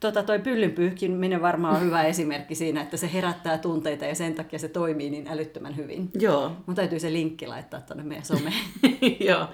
Tota, 0.01 0.23
toi 0.23 0.39
pyllyn 0.39 0.73
pyyhkiminen 0.73 1.43
varmaan 1.43 1.77
on 1.77 1.83
hyvä 1.83 2.03
esimerkki 2.03 2.55
siinä, 2.55 2.83
että 2.83 2.97
se 2.97 3.13
herättää 3.13 3.59
tunteita 3.59 4.05
ja 4.05 4.15
sen 4.15 4.35
takia 4.35 4.59
se 4.59 4.69
toimii 4.69 5.11
niin 5.11 5.29
älyttömän 5.29 5.77
hyvin. 5.77 6.11
Joo. 6.19 6.53
Mun 6.67 6.77
täytyy 6.77 7.01
se 7.01 7.13
linkki 7.13 7.47
laittaa 7.47 7.81
tuonne 7.81 8.03
meidän 8.03 8.25
someen. 8.25 8.55
Joo. 9.29 9.47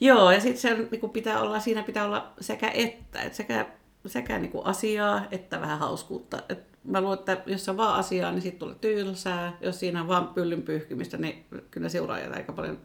Joo, 0.00 0.30
ja 0.30 0.40
sitten 0.40 0.88
niin 0.90 1.10
pitää 1.10 1.40
olla, 1.40 1.60
siinä 1.60 1.82
pitää 1.82 2.04
olla 2.04 2.32
sekä 2.40 2.70
että, 2.74 3.22
että 3.22 3.36
sekä, 3.36 3.66
sekä 4.08 4.38
niin 4.38 4.52
kuin 4.52 4.66
asiaa 4.66 5.24
että 5.30 5.60
vähän 5.60 5.78
hauskuutta. 5.78 6.42
Et 6.48 6.68
mä 6.84 7.00
luulen, 7.00 7.18
että 7.18 7.42
jos 7.46 7.68
on 7.68 7.76
vaan 7.76 7.98
asiaa, 7.98 8.30
niin 8.32 8.42
sitten 8.42 8.58
tulee 8.58 8.74
tylsää. 8.80 9.56
Jos 9.60 9.80
siinä 9.80 10.00
on 10.00 10.08
vaan 10.08 10.28
pyllyn 10.28 10.62
pyyhkimistä, 10.62 11.16
niin 11.16 11.44
kyllä 11.70 11.88
seuraajat 11.88 12.36
aika 12.36 12.52
paljon, 12.52 12.78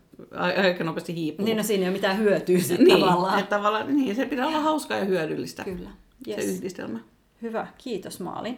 aika 0.63 0.83
nopeasti 0.83 1.15
hiipuu. 1.15 1.45
niin 1.45 1.57
no 1.57 1.63
siinä 1.63 1.83
ei 1.83 1.89
ole 1.89 1.93
mitään 1.97 2.17
hyötyä 2.17 2.59
sitten 2.59 2.87
niin, 2.87 2.99
tavallaan. 2.99 3.39
Että 3.39 3.55
tavallaan. 3.55 3.95
Niin, 3.97 4.15
se 4.15 4.25
pitää 4.25 4.47
olla 4.47 4.59
hauskaa 4.59 4.97
ja 4.97 5.05
hyödyllistä, 5.05 5.63
Kyllä. 5.63 5.89
se 6.25 6.31
Yes. 6.31 6.45
yhdistelmä. 6.45 6.99
Hyvä, 7.41 7.67
kiitos 7.77 8.19
Maali. 8.19 8.57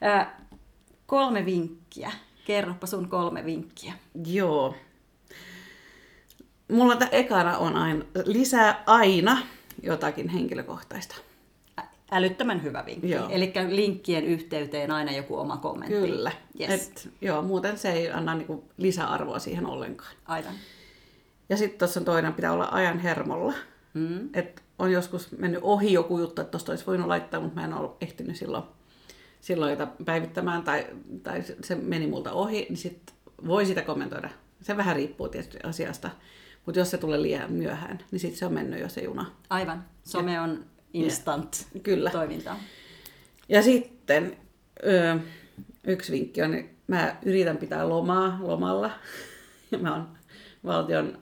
Ää, 0.00 0.46
kolme 1.06 1.46
vinkkiä. 1.46 2.12
Kerropa 2.44 2.86
sun 2.86 3.08
kolme 3.08 3.44
vinkkiä. 3.44 3.92
Joo. 4.26 4.74
Mulla 6.72 6.96
ekana 7.12 7.58
on 7.58 7.76
aina, 7.76 8.04
lisää 8.24 8.82
aina 8.86 9.38
jotakin 9.82 10.28
henkilökohtaista. 10.28 11.16
Älyttömän 12.10 12.62
hyvä 12.62 12.86
vinkki. 12.86 13.14
Eli 13.14 13.52
linkkien 13.68 14.24
yhteyteen 14.24 14.90
aina 14.90 15.12
joku 15.12 15.36
oma 15.36 15.56
kommentti. 15.56 15.96
Kyllä. 15.98 16.32
Yes. 16.60 16.70
Et, 16.88 17.08
joo, 17.20 17.42
muuten 17.42 17.78
se 17.78 17.92
ei 17.92 18.10
anna 18.10 18.34
niinku 18.34 18.64
lisäarvoa 18.76 19.38
siihen 19.38 19.66
ollenkaan. 19.66 20.12
Aivan. 20.26 20.54
Ja 21.48 21.56
sitten 21.56 21.78
tuossa 21.78 22.00
on 22.00 22.04
toinen, 22.04 22.32
pitää 22.32 22.52
olla 22.52 22.68
ajan 22.72 22.98
hermolla. 22.98 23.52
Mm. 23.94 24.28
Et 24.34 24.62
on 24.78 24.92
joskus 24.92 25.38
mennyt 25.38 25.60
ohi 25.62 25.92
joku 25.92 26.18
juttu, 26.18 26.40
että 26.40 26.50
tuosta 26.50 26.72
olisi 26.72 26.86
voinut 26.86 27.06
laittaa, 27.06 27.40
mutta 27.40 27.60
mä 27.60 27.64
en 27.66 27.74
ole 27.74 27.90
ehtinyt 28.00 28.36
silloin, 28.36 28.64
silloin 29.40 29.70
jota 29.70 29.88
päivittämään 30.04 30.62
tai, 30.62 30.86
tai 31.22 31.42
se- 31.42 31.56
se 31.62 31.74
meni 31.74 32.06
multa 32.06 32.32
ohi, 32.32 32.66
niin 32.68 32.76
sitten 32.76 33.14
voi 33.46 33.66
sitä 33.66 33.82
kommentoida. 33.82 34.28
Se 34.60 34.76
vähän 34.76 34.96
riippuu 34.96 35.28
tietysti 35.28 35.58
asiasta. 35.62 36.10
Mutta 36.66 36.78
jos 36.78 36.90
se 36.90 36.98
tulee 36.98 37.22
liian 37.22 37.52
myöhään, 37.52 37.98
niin 38.10 38.20
sitten 38.20 38.38
se 38.38 38.46
on 38.46 38.52
mennyt 38.52 38.80
jo 38.80 38.88
se 38.88 39.00
juna. 39.00 39.26
Aivan. 39.50 39.84
Some 40.04 40.40
on 40.40 40.64
instant 40.94 41.66
Kyllä. 41.82 42.10
toimintaa. 42.10 42.60
Ja 43.48 43.62
sitten 43.62 44.36
yksi 45.86 46.12
vinkki 46.12 46.42
on, 46.42 46.54
että 46.54 46.72
mä 46.86 47.16
yritän 47.24 47.56
pitää 47.56 47.88
lomaa 47.88 48.38
lomalla. 48.42 48.90
Ja 49.70 49.78
mä 49.78 49.94
oon 49.94 50.08
valtion 50.64 51.18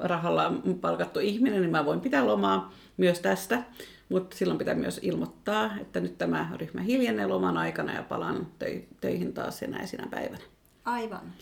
rahalla 0.00 0.52
palkattu 0.80 1.20
ihminen, 1.20 1.60
niin 1.60 1.70
mä 1.70 1.84
voin 1.84 2.00
pitää 2.00 2.26
lomaa 2.26 2.72
myös 2.96 3.20
tästä. 3.20 3.62
Mutta 4.08 4.36
silloin 4.36 4.58
pitää 4.58 4.74
myös 4.74 5.00
ilmoittaa, 5.02 5.70
että 5.80 6.00
nyt 6.00 6.18
tämä 6.18 6.50
ryhmä 6.56 6.80
hiljenee 6.80 7.26
loman 7.26 7.56
aikana 7.56 7.94
ja 7.94 8.02
palaan 8.02 8.46
töi- 8.58 8.86
töihin 9.00 9.32
taas 9.32 9.62
enää 9.62 9.86
sinä 9.86 10.06
päivänä. 10.10 10.42
Aivan. 10.84 11.32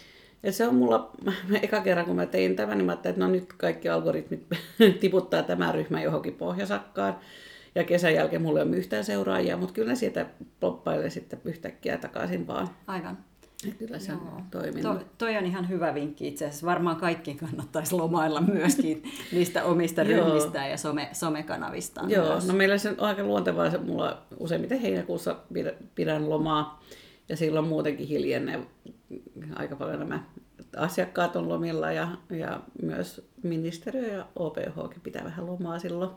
Ja 0.42 0.53
se 0.53 0.68
on 0.68 0.75
mulla, 0.75 1.11
eka 1.62 1.81
kerran 1.81 2.07
kun 2.07 2.16
mä 2.16 2.27
tein 2.27 2.57
tämän, 2.57 2.79
niin 2.79 2.87
mä 2.87 2.92
ajattelin, 2.92 3.14
että 3.14 3.27
no 3.27 3.33
nyt 3.33 3.53
kaikki 3.53 3.88
algoritmit 3.88 4.47
tiputtaa 5.01 5.42
tämä 5.42 5.73
ryhmä 5.73 6.03
johonkin 6.03 6.35
pohjasakkaan. 6.35 7.16
Ja 7.75 7.85
kesän 7.85 8.15
jälkeen 8.15 8.43
mulla 8.43 8.61
ei 8.61 8.67
ole 8.67 8.77
yhtään 8.77 9.05
seuraajia, 9.05 9.57
mutta 9.57 9.75
kyllä 9.75 9.89
ne 9.89 9.95
sieltä 9.95 10.27
ploppailee 10.61 11.11
sitten 11.11 11.41
yhtäkkiä 11.45 11.99
takaisin 11.99 12.47
vaan. 12.47 12.69
Aivan. 12.87 13.19
Kyllä 13.79 13.99
se 13.99 14.13
on 14.13 14.21
Joo. 14.25 14.41
toiminut. 14.51 14.99
To, 14.99 15.05
toi 15.19 15.37
on 15.37 15.45
ihan 15.45 15.69
hyvä 15.69 15.95
vinkki 15.95 16.29
itse 16.29 16.45
asiassa. 16.47 16.67
Varmaan 16.67 16.97
kaikkien 16.97 17.37
kannattaisi 17.37 17.95
lomailla 17.95 18.41
myöskin 18.41 19.03
niistä 19.33 19.65
omista 19.65 20.03
Joo. 20.03 20.27
ryhmistään 20.27 20.71
ja 20.71 20.77
some, 20.77 21.09
somekanavistaan. 21.13 22.11
Joo, 22.11 22.29
myös. 22.29 22.47
no 22.47 22.55
meillä 22.55 22.79
se 22.79 22.89
on 22.89 23.01
aika 23.01 23.23
luontevaa, 23.23 23.71
se 23.71 23.79
mulla 23.79 24.23
useimmiten 24.39 24.81
heinäkuussa 24.81 25.37
pidä- 25.53 25.75
pidän 25.95 26.31
lomaa 26.31 26.83
ja 27.29 27.37
silloin 27.37 27.67
muutenkin 27.69 28.07
hiljennee 28.09 28.61
aika 29.57 29.77
paljon 29.77 29.99
nämä 29.99 30.23
asiakkaat 30.77 31.37
on 31.37 31.49
lomilla 31.49 31.93
ja, 31.93 32.09
ja 32.31 32.61
myös 32.83 33.29
ministeriö 33.43 34.15
ja 34.15 34.27
OPHkin 34.37 35.01
pitää 35.03 35.25
vähän 35.25 35.47
lomaa 35.47 35.79
silloin. 35.79 36.11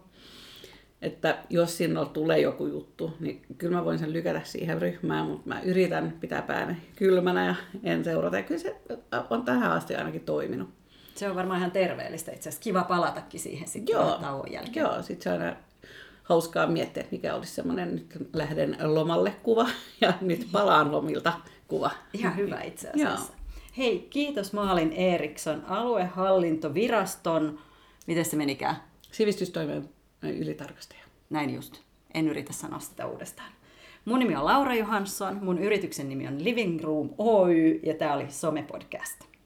Että 1.02 1.38
jos 1.50 1.78
sinne 1.78 2.06
tulee 2.14 2.40
joku 2.40 2.68
juttu, 2.68 3.14
niin 3.20 3.42
kyllä 3.58 3.78
mä 3.78 3.86
voin 3.86 4.00
sen 4.00 4.14
lykätä 4.14 4.42
siihen 4.44 4.82
ryhmään, 4.82 5.26
mutta 5.26 5.50
mä 5.50 5.62
yritän 5.62 6.18
pitää 6.20 6.42
pääni 6.42 6.78
kylmänä 6.96 7.46
ja 7.46 7.56
en 7.84 8.04
seurata. 8.04 8.38
Ja 8.38 8.44
kyllä 8.44 8.62
se 8.62 8.76
on 9.30 9.46
tähän 9.46 9.72
asti 9.72 9.96
ainakin 9.96 10.22
toiminut. 10.22 10.70
Se 11.16 11.30
on 11.30 11.36
varmaan 11.36 11.60
ihan 11.60 11.72
terveellistä 11.72 12.32
itse 12.32 12.50
asiassa. 12.50 12.64
Kiva 12.64 12.84
palatakin 12.84 13.40
siihen 13.40 13.68
sitten 13.68 13.94
Joo, 13.94 14.18
tauon 14.22 14.52
jälkeen. 14.52 14.84
joo 14.86 15.02
sit 15.02 15.22
se 15.22 15.30
on 15.30 15.42
aina 15.42 15.56
hauskaa 16.24 16.68
miettiä, 16.68 17.02
että 17.02 17.16
mikä 17.16 17.36
olisi 17.36 17.56
semmoinen 17.56 17.96
nyt 17.96 18.16
lähden 18.34 18.78
lomalle 18.82 19.36
kuva 19.44 19.70
ja 20.02 20.14
nyt 20.22 20.48
palaan 20.52 20.92
lomilta 20.92 21.34
kuva. 21.68 21.92
Ihan 22.14 22.36
hyvä 22.36 22.62
itse 22.62 22.90
asiassa. 22.90 23.34
Hei, 23.78 24.08
kiitos 24.10 24.54
Maalin 24.54 24.94
Eriksson, 24.94 25.66
aluehallintoviraston, 25.68 27.60
miten 28.08 28.26
se 28.26 28.36
menikään? 28.36 28.76
Sivistystoimen 29.12 29.90
ylitarkastaja. 30.24 31.04
Näin 31.30 31.54
just. 31.54 31.82
En 32.14 32.28
yritä 32.28 32.54
sanoa 32.54 32.80
sitä 32.80 33.08
uudestaan. 33.08 33.52
Mun 34.06 34.20
nimi 34.20 34.36
on 34.36 34.46
Laura 34.46 34.76
Johansson, 34.76 35.40
mun 35.44 35.60
yrityksen 35.60 36.10
nimi 36.10 36.28
on 36.28 36.44
Living 36.44 36.84
Room 36.84 37.10
Oy 37.18 37.80
ja 37.84 37.94
tämä 37.94 38.14
oli 38.14 38.32
Some 38.32 38.62
Podcast. 38.62 39.37